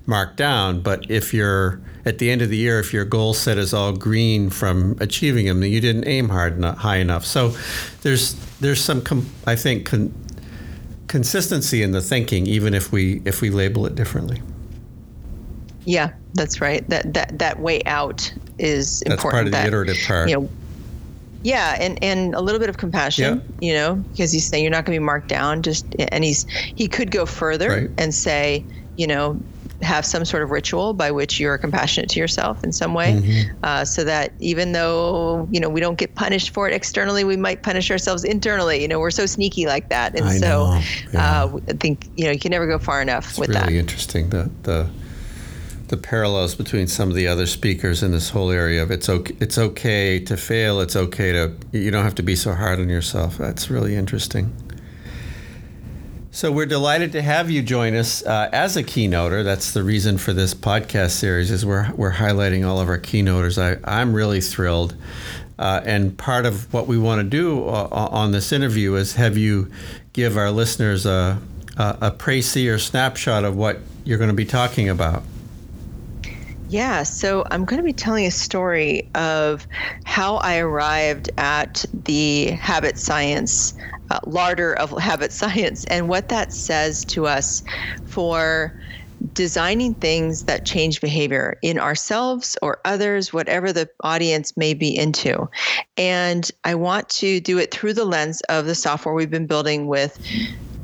marked 0.06 0.38
down. 0.38 0.82
But 0.82 1.10
if 1.10 1.34
you're 1.34 1.82
at 2.06 2.20
the 2.20 2.30
end 2.30 2.42
of 2.42 2.50
the 2.50 2.58
year, 2.58 2.80
if 2.80 2.94
your 2.94 3.06
goal 3.06 3.34
set 3.34 3.58
is 3.58 3.74
all 3.74 3.94
green 3.94 4.50
from 4.50 4.96
achieving 5.00 5.48
them, 5.48 5.62
then 5.62 5.72
you 5.72 5.82
didn't 5.82 6.08
aim 6.08 6.30
hard 6.30 6.56
enough, 6.56 6.78
high 6.78 6.98
enough. 6.98 7.26
So 7.26 7.56
there's 8.04 8.34
there's 8.60 8.82
some 8.82 9.02
com- 9.02 9.30
I 9.48 9.56
think 9.56 9.86
con- 9.86 10.14
consistency 11.08 11.82
in 11.82 11.92
the 11.92 12.02
thinking, 12.02 12.46
even 12.46 12.76
if 12.76 12.92
we 12.92 13.22
if 13.26 13.42
we 13.42 13.50
label 13.50 13.88
it 13.88 13.96
differently. 13.96 14.42
Yeah, 15.86 16.14
that's 16.36 16.62
right. 16.62 16.88
That 16.90 17.14
that 17.16 17.40
that 17.40 17.60
way 17.60 17.84
out 17.86 18.32
is 18.58 19.02
important. 19.02 19.22
That's 19.22 19.32
part 19.32 19.46
of 19.46 19.52
the 19.52 19.58
that, 19.58 19.68
iterative 19.68 19.98
part. 20.06 20.30
You 20.30 20.36
know, 20.36 20.50
yeah, 21.44 21.78
and 21.80 22.02
and 22.02 22.34
a 22.34 22.42
little 22.42 22.60
bit 22.60 22.70
of 22.70 22.78
compassion, 22.78 23.42
yeah. 23.60 23.68
you 23.68 23.74
know, 23.74 23.96
because 23.96 24.32
he's 24.32 24.48
saying 24.48 24.64
you're 24.64 24.72
not 24.72 24.86
going 24.86 24.96
to 24.96 25.00
be 25.00 25.06
marked 25.06 25.28
down. 25.28 25.62
Just 25.62 25.86
and 26.00 26.24
he's 26.24 26.48
he 26.50 26.88
could 26.88 27.12
go 27.12 27.26
further 27.26 27.70
right. 27.70 27.90
and 27.98 28.16
say, 28.16 28.64
you 28.96 29.06
know, 29.06 29.40
have 29.82 30.06
some 30.06 30.24
sort 30.24 30.42
of 30.42 30.52
ritual 30.52 30.94
by 30.94 31.12
which 31.12 31.40
you're 31.42 31.58
compassionate 31.58 32.10
to 32.12 32.20
yourself 32.20 32.64
in 32.64 32.72
some 32.72 32.94
way, 32.94 33.14
mm-hmm. 33.14 33.58
uh, 33.64 33.84
so 33.84 34.06
that 34.06 34.32
even 34.40 34.72
though 34.72 35.48
you 35.52 35.60
know 35.60 35.70
we 35.70 35.82
don't 35.82 35.98
get 35.98 36.16
punished 36.16 36.52
for 36.52 36.68
it 36.68 36.74
externally, 36.74 37.26
we 37.26 37.36
might 37.36 37.62
punish 37.62 37.92
ourselves 37.92 38.24
internally. 38.24 38.82
You 38.82 38.88
know, 38.88 39.00
we're 39.00 39.12
so 39.12 39.26
sneaky 39.26 39.66
like 39.66 39.90
that, 39.90 40.18
and 40.18 40.26
I 40.26 40.38
so 40.38 40.80
yeah. 41.12 41.44
uh, 41.44 41.60
I 41.68 41.74
think 41.74 42.08
you 42.16 42.24
know 42.26 42.32
you 42.32 42.40
can 42.40 42.52
never 42.52 42.68
go 42.68 42.80
far 42.80 43.02
enough 43.02 43.32
it's 43.32 43.40
with 43.40 43.50
really 43.50 43.60
that. 43.60 43.68
Really 43.68 43.80
interesting. 43.80 44.30
The 44.30 44.50
the 44.64 44.90
the 45.94 46.08
parallels 46.08 46.56
between 46.56 46.88
some 46.88 47.10
of 47.10 47.16
the 47.16 47.28
other 47.28 47.46
speakers 47.46 48.02
in 48.02 48.12
this 48.12 48.32
whole 48.32 48.50
area 48.50 48.82
of 48.82 48.90
it's 48.90 49.08
okay 49.08 49.36
it's 49.40 49.60
okay 49.60 50.20
to 50.20 50.36
fail 50.36 50.82
it's 50.82 50.96
okay 50.96 51.32
to 51.32 51.54
you 51.72 51.92
don't 51.92 52.04
have 52.04 52.16
to 52.16 52.24
be 52.24 52.36
so 52.36 52.52
hard 52.52 52.80
on 52.80 52.90
yourself. 52.90 53.38
That's 53.38 53.70
really 53.70 53.96
interesting. 53.96 54.52
So 56.32 56.52
we're 56.52 56.66
delighted 56.66 57.12
to 57.12 57.22
have 57.22 57.52
you 57.52 57.62
join 57.62 57.94
us 57.94 58.26
uh, 58.26 58.50
as 58.52 58.76
a 58.76 58.84
keynoter. 58.84 59.44
That's 59.44 59.72
the 59.72 59.84
reason 59.84 60.18
for 60.18 60.34
this 60.34 60.56
podcast 60.56 61.12
series 61.12 61.52
is 61.52 61.64
we're, 61.64 61.92
we're 61.94 62.14
highlighting 62.14 62.68
all 62.68 62.80
of 62.80 62.90
our 62.90 62.98
keynoters. 62.98 63.62
I, 63.62 63.80
i'm 63.84 64.16
really 64.16 64.42
thrilled. 64.42 64.96
Uh, 65.60 65.82
and 65.86 66.18
part 66.18 66.48
of 66.48 66.74
what 66.74 66.88
we 66.88 66.98
want 66.98 67.20
to 67.20 67.24
do 67.24 67.68
uh, 67.68 67.88
on 67.92 68.32
this 68.32 68.52
interview 68.52 68.96
is 68.96 69.14
have 69.14 69.38
you 69.38 69.72
give 70.14 70.36
our 70.38 70.50
listeners 70.50 71.06
a, 71.06 71.40
a, 71.78 72.16
a 72.20 72.70
or 72.72 72.80
snapshot 72.80 73.44
of 73.44 73.56
what 73.56 73.80
you're 74.04 74.18
going 74.18 74.32
to 74.32 74.36
be 74.36 74.46
talking 74.46 74.90
about 74.90 75.22
yeah, 76.74 77.04
so 77.04 77.46
I'm 77.52 77.66
going 77.66 77.78
to 77.78 77.84
be 77.84 77.94
telling 77.94 78.26
a 78.26 78.32
story 78.32 79.08
of 79.14 79.68
how 80.06 80.38
I 80.38 80.58
arrived 80.58 81.30
at 81.38 81.86
the 81.94 82.48
habit 82.48 82.98
science, 82.98 83.76
uh, 84.10 84.20
larder 84.26 84.74
of 84.74 84.90
habit 85.00 85.32
science, 85.32 85.86
and 85.86 86.10
what 86.10 86.30
that 86.30 86.52
says 86.52 87.06
to 87.06 87.28
us 87.28 87.64
for 88.08 88.74
designing 89.34 89.94
things 89.94 90.46
that 90.46 90.66
change 90.66 91.00
behavior 91.00 91.58
in 91.62 91.78
ourselves 91.78 92.58
or 92.64 92.80
others, 92.86 93.32
whatever 93.32 93.72
the 93.72 93.88
audience 94.02 94.58
may 94.58 94.74
be 94.74 94.98
into. 94.98 95.48
And 95.96 96.50
I 96.64 96.74
want 96.74 97.08
to 97.10 97.40
do 97.40 97.60
it 97.60 97.72
through 97.72 97.94
the 97.94 98.04
lens 98.04 98.42
of 98.50 98.66
the 98.66 98.76
software 98.76 99.14
we've 99.14 99.30
been 99.30 99.48
building 99.48 99.86
with 99.86 100.20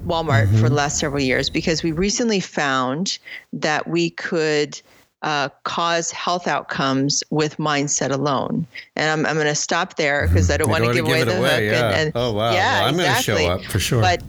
Walmart 0.06 0.48
mm-hmm. 0.48 0.58
for 0.58 0.70
the 0.70 0.76
last 0.76 1.00
several 1.00 1.22
years 1.22 1.50
because 1.50 1.82
we 1.82 1.92
recently 1.92 2.40
found 2.40 3.18
that 3.54 3.88
we 3.88 4.12
could 4.12 4.80
uh, 5.22 5.50
cause 5.64 6.12
health 6.12 6.48
outcomes 6.48 7.24
with 7.30 7.58
mindset 7.58 8.12
alone. 8.12 8.66
And 8.96 9.10
I'm, 9.10 9.26
I'm 9.26 9.36
going 9.36 9.48
to 9.48 9.56
stop 9.56 9.96
there 9.96 10.28
because 10.28 10.50
I 10.50 10.58
don't 10.58 10.70
want 10.70 10.86
to 10.86 10.94
give 10.94 11.06
away 11.06 11.24
the 11.24 11.38
away, 11.38 11.68
hook. 11.68 11.74
Yeah. 11.76 11.88
And, 11.88 11.96
and, 11.96 12.12
oh 12.16 12.34
wow! 12.34 12.54
Yeah, 12.54 12.80
well, 12.80 12.88
I'm 12.88 13.00
exactly. 13.00 13.34
going 13.34 13.58
to 13.58 13.64
show 13.64 13.66
up 13.66 13.72
for 13.72 13.80
sure. 13.80 14.02
But 14.02 14.24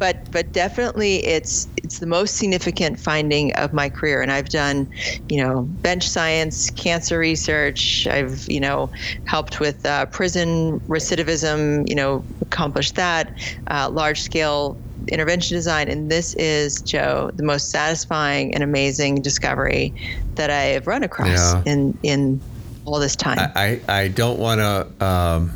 but 0.00 0.28
but 0.32 0.50
definitely 0.50 1.24
it's 1.24 1.68
it's 1.76 2.00
the 2.00 2.06
most 2.06 2.36
significant 2.36 2.98
finding 2.98 3.52
of 3.54 3.72
my 3.72 3.88
career 3.88 4.20
and 4.22 4.32
i've 4.32 4.48
done 4.48 4.88
you 5.28 5.40
know 5.40 5.62
bench 5.82 6.08
science 6.08 6.70
cancer 6.70 7.18
research 7.18 8.08
i've 8.08 8.48
you 8.48 8.58
know 8.58 8.90
helped 9.26 9.60
with 9.60 9.84
uh, 9.86 10.06
prison 10.06 10.80
recidivism 10.88 11.86
you 11.88 11.94
know 11.94 12.24
accomplished 12.40 12.96
that 12.96 13.32
uh, 13.68 13.88
large 13.92 14.22
scale 14.22 14.76
intervention 15.10 15.56
design. 15.56 15.88
And 15.88 16.10
this 16.10 16.34
is, 16.34 16.80
Joe, 16.82 17.30
the 17.34 17.42
most 17.42 17.70
satisfying 17.70 18.54
and 18.54 18.62
amazing 18.62 19.22
discovery 19.22 19.94
that 20.34 20.50
I 20.50 20.62
have 20.62 20.86
run 20.86 21.02
across 21.02 21.28
yeah. 21.28 21.62
in, 21.66 21.98
in 22.02 22.40
all 22.84 22.98
this 22.98 23.16
time. 23.16 23.38
I, 23.38 23.80
I, 23.88 24.00
I 24.00 24.08
don't 24.08 24.38
want 24.38 24.60
to, 24.60 25.04
um, 25.04 25.52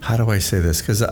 how 0.00 0.16
do 0.16 0.30
I 0.30 0.38
say 0.38 0.60
this? 0.60 0.80
Because 0.80 1.02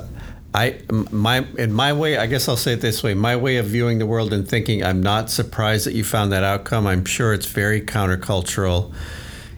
I, 0.54 0.80
my, 0.90 1.46
in 1.56 1.72
my 1.72 1.92
way, 1.92 2.18
I 2.18 2.26
guess 2.26 2.48
I'll 2.48 2.56
say 2.56 2.74
it 2.74 2.80
this 2.82 3.02
way 3.02 3.14
my 3.14 3.36
way 3.36 3.56
of 3.56 3.66
viewing 3.66 3.98
the 3.98 4.06
world 4.06 4.32
and 4.32 4.46
thinking, 4.46 4.84
I'm 4.84 5.02
not 5.02 5.30
surprised 5.30 5.86
that 5.86 5.94
you 5.94 6.04
found 6.04 6.32
that 6.32 6.44
outcome. 6.44 6.86
I'm 6.86 7.04
sure 7.04 7.32
it's 7.32 7.46
very 7.46 7.80
countercultural. 7.80 8.92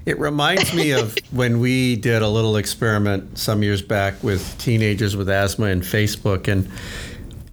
It 0.07 0.19
reminds 0.19 0.73
me 0.75 0.93
of 0.93 1.17
when 1.31 1.61
we 1.61 1.97
did 1.97 2.23
a 2.23 2.29
little 2.29 2.57
experiment 2.57 3.39
some 3.39 3.63
years 3.63 3.83
back 3.83 4.23
with 4.23 4.57
teenagers 4.59 5.17
with 5.17 5.29
asthma 5.29 5.67
and 5.67 5.83
Facebook. 5.83 6.47
And 6.47 6.71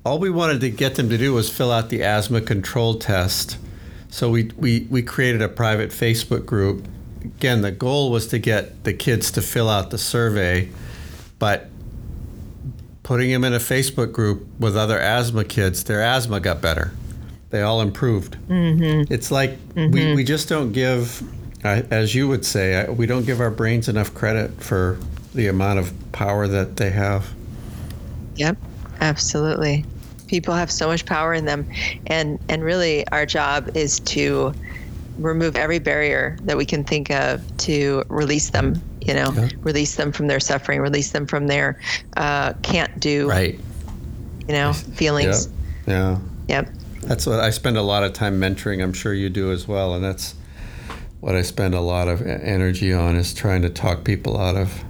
all 0.05 0.19
we 0.19 0.29
wanted 0.29 0.61
to 0.61 0.69
get 0.69 0.95
them 0.95 1.09
to 1.09 1.17
do 1.17 1.33
was 1.33 1.49
fill 1.49 1.71
out 1.71 1.89
the 1.89 2.03
asthma 2.03 2.41
control 2.41 2.95
test. 2.95 3.57
So 4.09 4.29
we, 4.29 4.51
we, 4.57 4.87
we 4.89 5.03
created 5.03 5.41
a 5.41 5.47
private 5.47 5.91
Facebook 5.91 6.45
group. 6.45 6.87
Again, 7.23 7.61
the 7.61 7.71
goal 7.71 8.11
was 8.11 8.27
to 8.27 8.39
get 8.39 8.83
the 8.83 8.93
kids 8.93 9.31
to 9.31 9.41
fill 9.41 9.69
out 9.69 9.91
the 9.91 9.97
survey, 9.97 10.69
but 11.39 11.69
putting 13.03 13.29
them 13.31 13.43
in 13.43 13.53
a 13.53 13.59
Facebook 13.59 14.11
group 14.11 14.47
with 14.59 14.75
other 14.75 14.99
asthma 14.99 15.43
kids, 15.43 15.83
their 15.83 16.01
asthma 16.01 16.39
got 16.39 16.61
better. 16.61 16.91
They 17.51 17.61
all 17.61 17.81
improved. 17.81 18.37
Mm-hmm. 18.47 19.13
It's 19.13 19.29
like 19.29 19.51
mm-hmm. 19.73 19.91
we, 19.91 20.15
we 20.15 20.23
just 20.23 20.49
don't 20.49 20.71
give, 20.71 21.21
as 21.63 22.15
you 22.15 22.27
would 22.27 22.45
say, 22.45 22.87
we 22.89 23.05
don't 23.05 23.25
give 23.25 23.39
our 23.39 23.51
brains 23.51 23.87
enough 23.87 24.13
credit 24.13 24.61
for 24.61 24.97
the 25.35 25.47
amount 25.47 25.79
of 25.79 25.93
power 26.11 26.47
that 26.47 26.77
they 26.77 26.89
have. 26.89 27.33
Yep. 28.35 28.57
Absolutely. 29.01 29.83
People 30.27 30.53
have 30.53 30.71
so 30.71 30.87
much 30.87 31.05
power 31.05 31.33
in 31.33 31.45
them. 31.45 31.67
And 32.07 32.39
and 32.47 32.63
really 32.63 33.05
our 33.09 33.25
job 33.25 33.75
is 33.75 33.99
to 34.01 34.53
remove 35.17 35.55
every 35.55 35.79
barrier 35.79 36.37
that 36.43 36.55
we 36.55 36.65
can 36.65 36.83
think 36.83 37.11
of 37.11 37.41
to 37.57 38.03
release 38.07 38.51
them, 38.51 38.81
you 39.01 39.13
know, 39.13 39.33
yeah. 39.33 39.49
release 39.61 39.95
them 39.95 40.11
from 40.11 40.27
their 40.27 40.39
suffering, 40.39 40.79
release 40.79 41.11
them 41.11 41.27
from 41.27 41.47
their 41.47 41.79
uh, 42.15 42.53
can't 42.61 42.99
do 42.99 43.27
right. 43.27 43.59
You 44.47 44.53
know, 44.53 44.73
feelings. 44.73 45.49
Yeah. 45.85 46.19
yeah. 46.47 46.61
Yep. 46.61 46.69
That's 47.01 47.25
what 47.25 47.39
I 47.39 47.49
spend 47.49 47.77
a 47.77 47.81
lot 47.81 48.03
of 48.03 48.13
time 48.13 48.39
mentoring. 48.39 48.83
I'm 48.83 48.93
sure 48.93 49.13
you 49.13 49.29
do 49.29 49.51
as 49.51 49.67
well, 49.67 49.93
and 49.93 50.03
that's 50.03 50.35
what 51.19 51.35
I 51.35 51.41
spend 51.41 51.73
a 51.73 51.79
lot 51.79 52.07
of 52.07 52.21
energy 52.21 52.91
on 52.91 53.15
is 53.15 53.33
trying 53.33 53.61
to 53.61 53.69
talk 53.69 54.03
people 54.03 54.37
out 54.37 54.55
of 54.55 54.83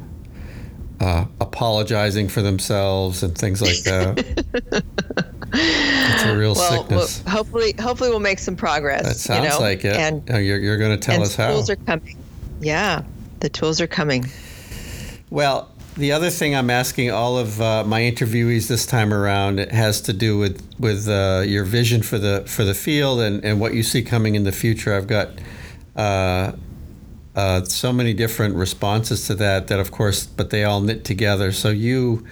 uh, 1.02 1.26
apologizing 1.40 2.30
for 2.30 2.44
themselves 2.44 3.24
and 3.24 3.36
things 3.36 3.60
like 3.60 3.82
that. 3.84 4.24
it's 5.54 6.24
a 6.24 6.38
real 6.38 6.54
well, 6.54 6.84
sickness. 6.84 7.24
Well, 7.26 7.36
hopefully, 7.36 7.74
hopefully 7.80 8.10
we'll 8.12 8.20
make 8.20 8.38
some 8.38 8.56
progress. 8.56 9.04
That 9.04 9.16
sounds 9.16 9.44
you 9.44 9.50
know? 9.50 9.60
like 9.60 9.84
it. 9.84 9.96
And 9.96 10.28
you're, 10.30 10.60
you're 10.60 10.78
going 10.78 10.98
to 10.98 11.04
tell 11.04 11.22
us 11.24 11.36
how. 11.36 11.50
Tools 11.50 11.72
are 11.72 11.76
coming. 11.76 12.18
Yeah, 12.60 13.04
the 13.40 13.50
tools 13.50 13.82
are 13.82 13.88
coming. 13.88 14.26
Well, 15.32 15.72
the 15.98 16.12
other 16.12 16.30
thing 16.30 16.56
I'm 16.56 16.70
asking 16.70 17.10
all 17.10 17.38
of 17.38 17.60
uh, 17.60 17.84
my 17.84 18.02
interviewees 18.02 18.68
this 18.68 18.86
time 18.86 19.12
around 19.12 19.60
it 19.60 19.72
has 19.72 20.02
to 20.02 20.14
do 20.14 20.38
with 20.38 20.64
with 20.80 21.10
uh, 21.10 21.44
your 21.46 21.64
vision 21.64 22.04
for 22.04 22.20
the 22.20 22.44
for 22.48 22.64
the 22.64 22.74
field 22.74 23.20
and, 23.20 23.44
and 23.44 23.60
what 23.60 23.74
you 23.74 23.82
see 23.82 24.04
coming 24.04 24.36
in 24.36 24.44
the 24.44 24.52
future. 24.52 24.94
I've 24.94 25.08
got 25.08 25.30
uh, 25.96 26.54
uh, 27.36 27.64
so 27.64 27.94
many 27.94 28.14
different 28.14 28.56
responses 28.56 29.28
to 29.28 29.36
that 29.36 29.68
that 29.68 29.80
of 29.80 29.92
course 29.92 30.26
but 30.26 30.50
they 30.50 30.64
all 30.64 30.82
knit 30.82 31.06
together. 31.06 31.52
So 31.52 31.70
you 31.70 32.26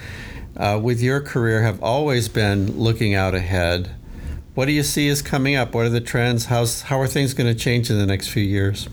uh, 0.57 0.79
with 0.81 1.01
your 1.01 1.21
career 1.21 1.61
have 1.61 1.81
always 1.81 2.27
been 2.27 2.77
looking 2.77 3.15
out 3.15 3.33
ahead. 3.33 3.89
What 4.55 4.65
do 4.65 4.73
you 4.73 4.83
see 4.83 5.07
is 5.07 5.21
coming 5.21 5.55
up? 5.55 5.73
What 5.73 5.85
are 5.85 5.89
the 5.89 6.01
trends? 6.01 6.45
How's 6.45 6.81
how 6.83 6.99
are 6.99 7.07
things 7.07 7.33
going 7.33 7.51
to 7.51 7.57
change 7.57 7.89
in 7.89 7.97
the 7.97 8.05
next 8.05 8.27
few 8.27 8.43
years? 8.43 8.89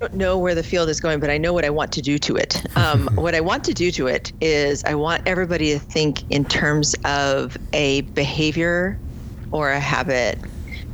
I 0.00 0.06
don't 0.06 0.14
know 0.14 0.38
where 0.38 0.54
the 0.54 0.62
field 0.62 0.88
is 0.88 1.00
going, 1.00 1.18
but 1.18 1.28
I 1.28 1.38
know 1.38 1.52
what 1.52 1.64
I 1.64 1.70
want 1.70 1.90
to 1.92 2.02
do 2.02 2.18
to 2.18 2.36
it. 2.36 2.62
Um, 2.76 3.08
what 3.16 3.34
I 3.34 3.40
want 3.40 3.64
to 3.64 3.74
do 3.74 3.90
to 3.90 4.06
it 4.06 4.32
is 4.40 4.84
I 4.84 4.94
want 4.94 5.26
everybody 5.26 5.72
to 5.72 5.80
think 5.80 6.22
in 6.30 6.44
terms 6.44 6.94
of 7.04 7.56
a 7.72 8.02
behavior 8.02 8.96
or 9.50 9.72
a 9.72 9.80
habit 9.80 10.38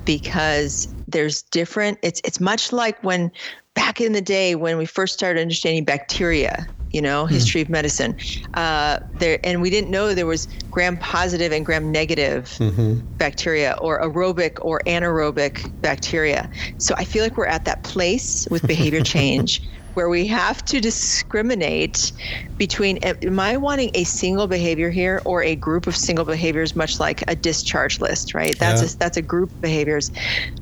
because 0.07 0.88
there's 1.09 1.42
different 1.42 1.98
it's 2.03 2.20
it's 2.24 2.40
much 2.40 2.72
like 2.72 3.03
when 3.05 3.31
back 3.75 4.01
in 4.01 4.13
the 4.13 4.23
day 4.23 4.55
when 4.55 4.79
we 4.79 4.87
first 4.87 5.15
started 5.15 5.41
understanding 5.41 5.85
bacteria 5.85 6.67
you 6.95 7.03
know, 7.03 7.27
hmm. 7.27 7.35
history 7.35 7.61
of 7.61 7.69
medicine. 7.69 8.17
Uh, 8.55 9.01
there, 9.15 9.41
and 9.43 9.61
we 9.61 9.69
didn't 9.69 9.91
know 9.91 10.15
there 10.15 10.27
was 10.27 10.47
gram 10.71 10.97
positive 10.97 11.51
and 11.51 11.67
gram 11.67 11.91
negative 11.91 12.45
mm-hmm. 12.59 13.01
bacteria, 13.17 13.77
or 13.83 14.01
aerobic 14.01 14.65
or 14.65 14.81
anaerobic 14.87 15.69
bacteria. 15.83 16.49
So 16.79 16.95
I 16.97 17.05
feel 17.05 17.25
like 17.25 17.37
we're 17.37 17.47
at 17.47 17.65
that 17.65 17.83
place 17.83 18.47
with 18.49 18.65
behavior 18.67 19.01
change 19.03 19.61
where 19.95 20.09
we 20.09 20.27
have 20.27 20.65
to 20.65 20.81
discriminate 20.81 22.13
between 22.57 22.99
am 22.99 23.39
I 23.39 23.57
wanting 23.57 23.91
a 23.95 24.05
single 24.05 24.47
behavior 24.47 24.91
here 24.91 25.23
or 25.25 25.43
a 25.43 25.55
group 25.55 25.87
of 25.87 25.97
single 25.97 26.25
behaviors, 26.25 26.77
much 26.77 27.01
like 27.01 27.29
a 27.29 27.35
discharge 27.35 28.01
list, 28.01 28.35
right? 28.35 28.57
That's 28.59 28.83
yeah. 28.83 28.89
a, 28.89 28.99
that's 28.99 29.17
a 29.17 29.23
group 29.23 29.51
of 29.51 29.61
behaviors, 29.61 30.11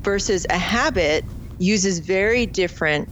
versus 0.01 0.45
a 0.49 0.57
habit 0.57 1.25
uses 1.59 1.99
very 1.99 2.45
different 2.45 3.09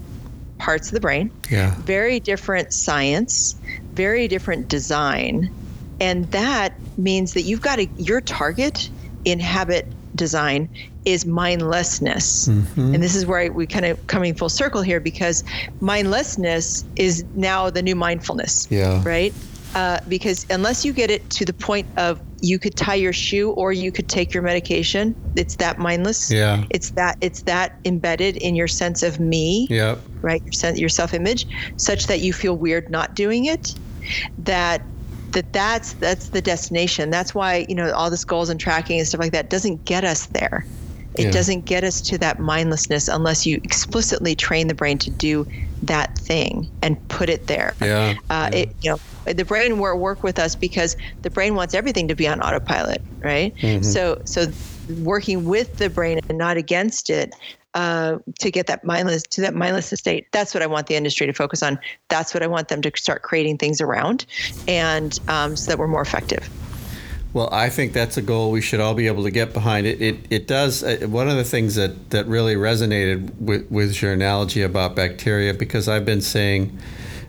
parts 0.57 0.87
of 0.89 0.93
the 0.93 0.99
brain, 0.99 1.31
yeah. 1.49 1.75
very 1.81 2.19
different 2.19 2.73
science, 2.73 3.55
very 3.93 4.27
different 4.27 4.67
design. 4.67 5.53
And 5.99 6.29
that 6.31 6.73
means 6.97 7.33
that 7.33 7.41
you've 7.41 7.61
got 7.61 7.79
a, 7.79 7.85
your 7.97 8.21
target 8.21 8.89
in 9.25 9.39
habit 9.39 9.87
design 10.15 10.69
is 11.05 11.25
mindlessness. 11.25 12.47
Mm-hmm. 12.47 12.95
And 12.95 13.03
this 13.03 13.15
is 13.15 13.25
where 13.25 13.39
I, 13.39 13.49
we 13.49 13.65
kind 13.65 13.85
of 13.85 14.05
coming 14.07 14.35
full 14.35 14.49
circle 14.49 14.81
here 14.81 14.99
because 14.99 15.43
mindlessness 15.79 16.85
is 16.95 17.23
now 17.35 17.69
the 17.69 17.81
new 17.81 17.95
mindfulness. 17.95 18.67
Yeah. 18.69 19.01
Right? 19.03 19.33
Uh, 19.73 19.99
because 20.07 20.45
unless 20.49 20.85
you 20.85 20.93
get 20.93 21.09
it 21.09 21.27
to 21.31 21.45
the 21.45 21.53
point 21.53 21.87
of 21.97 22.19
you 22.41 22.57
could 22.57 22.75
tie 22.75 22.95
your 22.95 23.13
shoe 23.13 23.51
or 23.51 23.71
you 23.71 23.91
could 23.91 24.09
take 24.09 24.33
your 24.33 24.43
medication. 24.43 25.15
It's 25.35 25.55
that 25.57 25.77
mindless. 25.77 26.31
Yeah. 26.31 26.65
It's 26.71 26.91
that 26.91 27.17
it's 27.21 27.43
that 27.43 27.79
embedded 27.85 28.37
in 28.37 28.55
your 28.55 28.67
sense 28.67 29.03
of 29.03 29.19
me. 29.19 29.67
Yep. 29.69 29.99
Right. 30.21 30.43
Your 30.43 30.51
sense 30.51 30.79
your 30.79 30.89
self 30.89 31.13
image, 31.13 31.47
such 31.77 32.07
that 32.07 32.19
you 32.19 32.33
feel 32.33 32.55
weird 32.55 32.89
not 32.89 33.15
doing 33.15 33.45
it. 33.45 33.75
That 34.39 34.81
that 35.31 35.53
that's 35.53 35.93
that's 35.93 36.29
the 36.29 36.41
destination. 36.41 37.11
That's 37.11 37.35
why 37.35 37.65
you 37.69 37.75
know 37.75 37.91
all 37.93 38.09
this 38.09 38.25
goals 38.25 38.49
and 38.49 38.59
tracking 38.59 38.99
and 38.99 39.07
stuff 39.07 39.21
like 39.21 39.31
that 39.31 39.49
doesn't 39.49 39.85
get 39.85 40.03
us 40.03 40.25
there. 40.27 40.65
It 41.15 41.25
yeah. 41.25 41.31
doesn't 41.31 41.65
get 41.65 41.83
us 41.83 41.99
to 42.01 42.17
that 42.19 42.39
mindlessness 42.39 43.07
unless 43.07 43.45
you 43.45 43.59
explicitly 43.63 44.33
train 44.33 44.67
the 44.67 44.73
brain 44.73 44.97
to 44.99 45.09
do 45.09 45.45
that 45.83 46.17
thing 46.17 46.69
and 46.81 47.05
put 47.09 47.29
it 47.29 47.47
there. 47.47 47.75
Yeah. 47.81 48.15
Uh, 48.29 48.49
yeah. 48.51 48.59
It, 48.59 48.75
you 48.81 48.91
know, 48.91 48.99
the 49.25 49.45
brain 49.45 49.79
will 49.79 49.97
work 49.97 50.23
with 50.23 50.39
us 50.39 50.55
because 50.55 50.97
the 51.21 51.29
brain 51.29 51.55
wants 51.55 51.73
everything 51.73 52.07
to 52.07 52.15
be 52.15 52.27
on 52.27 52.41
autopilot, 52.41 53.01
right? 53.19 53.55
Mm-hmm. 53.57 53.83
So, 53.83 54.21
so 54.25 54.47
working 54.99 55.45
with 55.45 55.77
the 55.77 55.89
brain 55.89 56.19
and 56.27 56.37
not 56.37 56.57
against 56.57 57.09
it 57.09 57.33
uh, 57.73 58.17
to 58.39 58.51
get 58.51 58.67
that 58.67 58.83
mindless 58.83 59.23
to 59.23 59.41
that 59.41 59.53
mindless 59.53 59.89
state. 59.91 60.27
That's 60.31 60.53
what 60.53 60.61
I 60.61 60.67
want 60.67 60.87
the 60.87 60.95
industry 60.95 61.27
to 61.27 61.33
focus 61.33 61.63
on. 61.63 61.79
That's 62.09 62.33
what 62.33 62.43
I 62.43 62.47
want 62.47 62.67
them 62.67 62.81
to 62.81 62.91
start 62.95 63.21
creating 63.21 63.57
things 63.57 63.79
around, 63.79 64.25
and 64.67 65.17
um, 65.27 65.55
so 65.55 65.71
that 65.71 65.79
we're 65.79 65.87
more 65.87 66.01
effective. 66.01 66.49
Well, 67.33 67.47
I 67.53 67.69
think 67.69 67.93
that's 67.93 68.17
a 68.17 68.21
goal 68.21 68.51
we 68.51 68.59
should 68.59 68.81
all 68.81 68.93
be 68.93 69.07
able 69.07 69.23
to 69.23 69.31
get 69.31 69.53
behind. 69.53 69.87
It 69.87 70.01
it, 70.01 70.17
it 70.29 70.47
does. 70.47 70.83
Uh, 70.83 71.07
one 71.07 71.29
of 71.29 71.37
the 71.37 71.45
things 71.45 71.75
that, 71.75 72.09
that 72.09 72.27
really 72.27 72.55
resonated 72.55 73.33
with, 73.39 73.71
with 73.71 74.01
your 74.01 74.11
analogy 74.11 74.61
about 74.63 74.95
bacteria, 74.95 75.53
because 75.53 75.87
I've 75.87 76.05
been 76.05 76.21
saying 76.21 76.77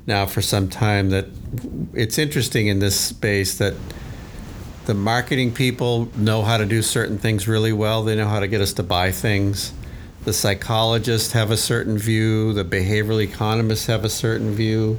now 0.06 0.26
for 0.26 0.42
some 0.42 0.68
time 0.68 1.10
that 1.10 1.26
it's 1.92 2.18
interesting 2.18 2.66
in 2.66 2.78
this 2.78 2.98
space 2.98 3.58
that 3.58 3.74
the 4.86 4.94
marketing 4.94 5.52
people 5.52 6.08
know 6.16 6.42
how 6.42 6.56
to 6.56 6.66
do 6.66 6.82
certain 6.82 7.18
things 7.18 7.46
really 7.46 7.72
well. 7.72 8.02
They 8.02 8.16
know 8.16 8.26
how 8.26 8.40
to 8.40 8.48
get 8.48 8.60
us 8.60 8.72
to 8.74 8.82
buy 8.82 9.12
things. 9.12 9.72
The 10.24 10.32
psychologists 10.32 11.32
have 11.32 11.50
a 11.50 11.56
certain 11.56 11.98
view. 11.98 12.52
The 12.52 12.64
behavioral 12.64 13.22
economists 13.22 13.86
have 13.86 14.04
a 14.04 14.08
certain 14.08 14.52
view 14.54 14.98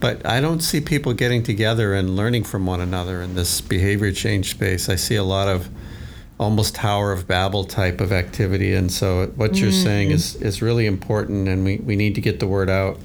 but 0.00 0.24
I 0.24 0.40
don't 0.40 0.60
see 0.60 0.80
people 0.80 1.12
getting 1.12 1.42
together 1.42 1.94
and 1.94 2.14
learning 2.14 2.44
from 2.44 2.66
one 2.66 2.80
another 2.80 3.20
in 3.20 3.34
this 3.34 3.60
behavior 3.60 4.12
change 4.12 4.50
space. 4.50 4.88
I 4.88 4.94
see 4.94 5.16
a 5.16 5.24
lot 5.24 5.48
of 5.48 5.68
almost 6.38 6.76
Tower 6.76 7.10
of 7.10 7.26
Babel 7.26 7.64
type 7.64 8.00
of 8.00 8.12
activity. 8.12 8.74
And 8.74 8.92
so 8.92 9.26
what 9.34 9.56
you're 9.56 9.70
mm-hmm. 9.70 9.82
saying 9.82 10.10
is, 10.12 10.36
is 10.36 10.62
really 10.62 10.86
important, 10.86 11.48
and 11.48 11.64
we, 11.64 11.78
we 11.78 11.96
need 11.96 12.14
to 12.14 12.20
get 12.20 12.38
the 12.38 12.46
word 12.46 12.70
out. 12.70 12.98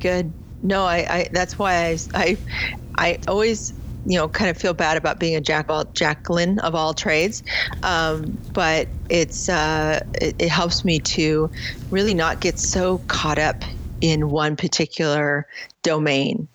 Good. 0.00 0.34
No, 0.62 0.84
I, 0.84 1.06
I 1.08 1.28
that's 1.32 1.58
why 1.58 1.74
I, 1.86 1.98
I, 2.14 2.38
I 2.98 3.18
always 3.28 3.72
you 4.04 4.18
know 4.18 4.28
kind 4.28 4.50
of 4.50 4.56
feel 4.56 4.74
bad 4.74 4.96
about 4.96 5.20
being 5.20 5.36
a 5.36 5.40
jack 5.40 5.66
all 5.68 5.84
Jacqueline 5.94 6.58
of 6.60 6.74
all 6.74 6.94
trades, 6.94 7.42
um, 7.82 8.38
but 8.52 8.94
it's 9.08 9.48
uh, 9.48 10.00
it, 10.20 10.36
it 10.38 10.48
helps 10.48 10.84
me 10.84 11.00
to 11.00 11.50
really 11.90 12.14
not 12.14 12.40
get 12.40 12.58
so 12.58 12.98
caught 13.08 13.38
up 13.38 13.64
in 14.00 14.30
one 14.30 14.56
particular 14.56 15.46
domain 15.82 16.48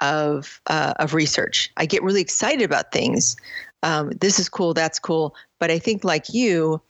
of 0.00 0.60
uh, 0.68 0.94
of 0.98 1.14
research. 1.14 1.70
I 1.76 1.86
get 1.86 2.02
really 2.02 2.20
excited 2.20 2.62
about 2.62 2.92
things. 2.92 3.36
Um, 3.82 4.10
this 4.20 4.38
is 4.38 4.48
cool. 4.48 4.74
That's 4.74 4.98
cool. 4.98 5.34
But 5.58 5.70
I 5.70 5.78
think, 5.78 6.04
like 6.04 6.32
you, 6.32 6.80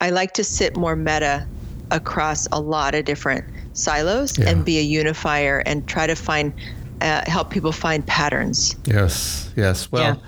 I 0.00 0.10
like 0.10 0.32
to 0.34 0.44
sit 0.44 0.76
more 0.76 0.96
meta 0.96 1.46
across 1.92 2.48
a 2.50 2.60
lot 2.60 2.94
of 2.94 3.04
different 3.04 3.44
silos 3.74 4.38
yeah. 4.38 4.48
and 4.48 4.64
be 4.64 4.78
a 4.78 4.82
unifier 4.82 5.62
and 5.66 5.86
try 5.86 6.06
to 6.06 6.16
find 6.16 6.52
uh, 7.00 7.22
help 7.28 7.50
people 7.50 7.72
find 7.72 8.06
patterns. 8.06 8.76
Yes. 8.84 9.50
Yes. 9.56 9.90
Well. 9.92 10.20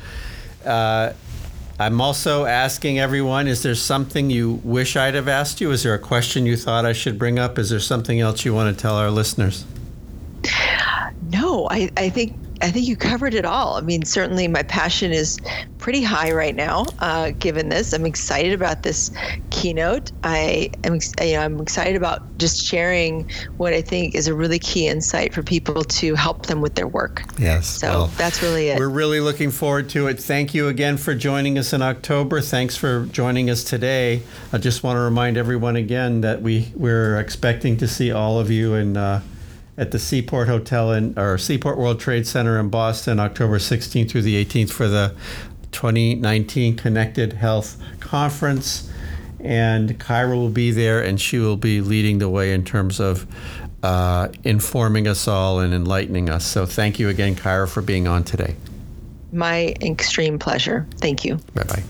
Yeah. 0.64 0.70
Uh, 0.70 1.12
I'm 1.78 2.00
also 2.00 2.44
asking 2.44 3.00
everyone 3.00 3.48
is 3.48 3.64
there 3.64 3.74
something 3.74 4.30
you 4.30 4.60
wish 4.62 4.96
I'd 4.96 5.14
have 5.14 5.26
asked 5.26 5.60
you? 5.60 5.72
Is 5.72 5.82
there 5.82 5.94
a 5.94 5.98
question 5.98 6.46
you 6.46 6.56
thought 6.56 6.86
I 6.86 6.92
should 6.92 7.18
bring 7.18 7.38
up? 7.38 7.58
Is 7.58 7.70
there 7.70 7.80
something 7.80 8.20
else 8.20 8.44
you 8.44 8.54
want 8.54 8.74
to 8.74 8.80
tell 8.80 8.94
our 8.94 9.10
listeners? 9.10 9.64
No, 11.30 11.66
I, 11.70 11.90
I 11.96 12.10
think 12.10 12.36
I 12.60 12.70
think 12.70 12.86
you 12.86 12.96
covered 12.96 13.34
it 13.34 13.44
all. 13.44 13.74
I 13.74 13.80
mean, 13.80 14.04
certainly 14.04 14.46
my 14.46 14.62
passion 14.62 15.12
is 15.12 15.38
pretty 15.84 16.02
high 16.02 16.32
right 16.32 16.56
now, 16.56 16.86
uh, 17.00 17.30
given 17.38 17.68
this. 17.68 17.92
I'm 17.92 18.06
excited 18.06 18.54
about 18.54 18.84
this 18.84 19.10
keynote. 19.50 20.12
I 20.22 20.70
am, 20.82 20.98
you 21.20 21.34
know, 21.34 21.40
I'm 21.40 21.60
excited 21.60 21.94
about 21.94 22.38
just 22.38 22.64
sharing 22.64 23.30
what 23.58 23.74
I 23.74 23.82
think 23.82 24.14
is 24.14 24.26
a 24.26 24.32
really 24.32 24.58
key 24.58 24.88
insight 24.88 25.34
for 25.34 25.42
people 25.42 25.84
to 25.84 26.14
help 26.14 26.46
them 26.46 26.62
with 26.62 26.74
their 26.74 26.88
work. 26.88 27.24
Yes. 27.38 27.66
So 27.66 27.88
well, 27.88 28.06
that's 28.16 28.42
really 28.42 28.68
it. 28.68 28.78
We're 28.78 28.88
really 28.88 29.20
looking 29.20 29.50
forward 29.50 29.90
to 29.90 30.06
it. 30.06 30.18
Thank 30.18 30.54
you 30.54 30.68
again 30.68 30.96
for 30.96 31.14
joining 31.14 31.58
us 31.58 31.74
in 31.74 31.82
October. 31.82 32.40
Thanks 32.40 32.78
for 32.78 33.04
joining 33.12 33.50
us 33.50 33.62
today. 33.62 34.22
I 34.54 34.56
just 34.56 34.82
want 34.84 34.96
to 34.96 35.00
remind 35.00 35.36
everyone 35.36 35.76
again 35.76 36.22
that 36.22 36.40
we 36.40 36.72
we're 36.74 37.20
expecting 37.20 37.76
to 37.76 37.86
see 37.86 38.10
all 38.10 38.40
of 38.40 38.50
you 38.50 38.72
in. 38.72 38.96
Uh, 38.96 39.20
at 39.76 39.90
the 39.90 39.98
Seaport 39.98 40.46
Hotel 40.46 40.92
in 40.92 41.18
or 41.18 41.36
Seaport 41.36 41.76
World 41.76 41.98
Trade 41.98 42.28
Center 42.28 42.60
in 42.60 42.68
Boston, 42.68 43.18
October 43.18 43.58
16th 43.58 44.08
through 44.08 44.22
the 44.22 44.44
18th 44.44 44.70
for 44.70 44.86
the 44.86 45.12
2019 45.74 46.76
Connected 46.76 47.34
Health 47.34 47.76
Conference. 48.00 48.90
And 49.40 49.98
Kyra 49.98 50.36
will 50.36 50.48
be 50.48 50.70
there, 50.70 51.02
and 51.02 51.20
she 51.20 51.38
will 51.38 51.58
be 51.58 51.82
leading 51.82 52.18
the 52.18 52.30
way 52.30 52.54
in 52.54 52.64
terms 52.64 52.98
of 52.98 53.26
uh, 53.82 54.28
informing 54.42 55.06
us 55.06 55.28
all 55.28 55.60
and 55.60 55.74
enlightening 55.74 56.30
us. 56.30 56.46
So, 56.46 56.64
thank 56.64 56.98
you 56.98 57.10
again, 57.10 57.34
Kyra, 57.34 57.68
for 57.68 57.82
being 57.82 58.08
on 58.08 58.24
today. 58.24 58.56
My 59.32 59.74
extreme 59.82 60.38
pleasure. 60.38 60.86
Thank 60.96 61.26
you. 61.26 61.36
Bye 61.52 61.64
bye. 61.64 61.82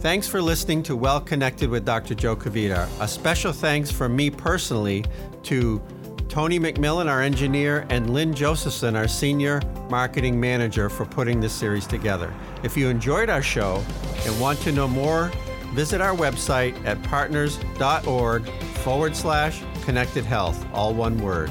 Thanks 0.00 0.28
for 0.28 0.40
listening 0.40 0.82
to 0.84 0.96
Well 0.96 1.20
Connected 1.20 1.68
with 1.68 1.84
Dr. 1.84 2.14
Joe 2.14 2.36
Kvedar. 2.36 2.88
A 3.00 3.08
special 3.08 3.52
thanks 3.52 3.90
from 3.90 4.14
me 4.14 4.30
personally 4.30 5.04
to 5.42 5.82
Tony 6.30 6.60
McMillan, 6.60 7.08
our 7.08 7.20
engineer, 7.20 7.84
and 7.90 8.14
Lynn 8.14 8.32
Josephson, 8.32 8.94
our 8.94 9.08
senior 9.08 9.60
marketing 9.90 10.38
manager, 10.38 10.88
for 10.88 11.04
putting 11.04 11.40
this 11.40 11.52
series 11.52 11.88
together. 11.88 12.32
If 12.62 12.76
you 12.76 12.88
enjoyed 12.88 13.28
our 13.28 13.42
show 13.42 13.84
and 14.24 14.40
want 14.40 14.60
to 14.60 14.70
know 14.70 14.86
more, 14.86 15.32
visit 15.72 16.00
our 16.00 16.14
website 16.14 16.82
at 16.86 17.02
partners.org 17.02 18.48
forward 18.84 19.16
slash 19.16 19.64
connected 19.82 20.24
health, 20.24 20.64
all 20.72 20.94
one 20.94 21.20
word. 21.20 21.50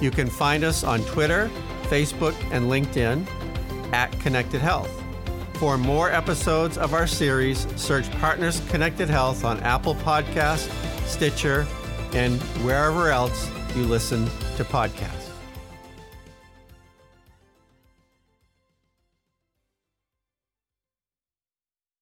You 0.00 0.10
can 0.10 0.30
find 0.30 0.64
us 0.64 0.84
on 0.84 1.04
Twitter, 1.04 1.50
Facebook, 1.82 2.34
and 2.50 2.70
LinkedIn 2.70 3.26
at 3.92 4.10
Connected 4.20 4.62
Health. 4.62 5.02
For 5.54 5.76
more 5.76 6.10
episodes 6.10 6.78
of 6.78 6.94
our 6.94 7.06
series, 7.06 7.66
search 7.76 8.10
Partners 8.12 8.62
Connected 8.70 9.10
Health 9.10 9.44
on 9.44 9.60
Apple 9.60 9.96
Podcast, 9.96 10.70
Stitcher, 11.06 11.66
and 12.14 12.40
wherever 12.64 13.10
else 13.10 13.50
you 13.76 13.84
listen 13.84 14.24
to 14.56 14.64
podcasts. 14.64 15.23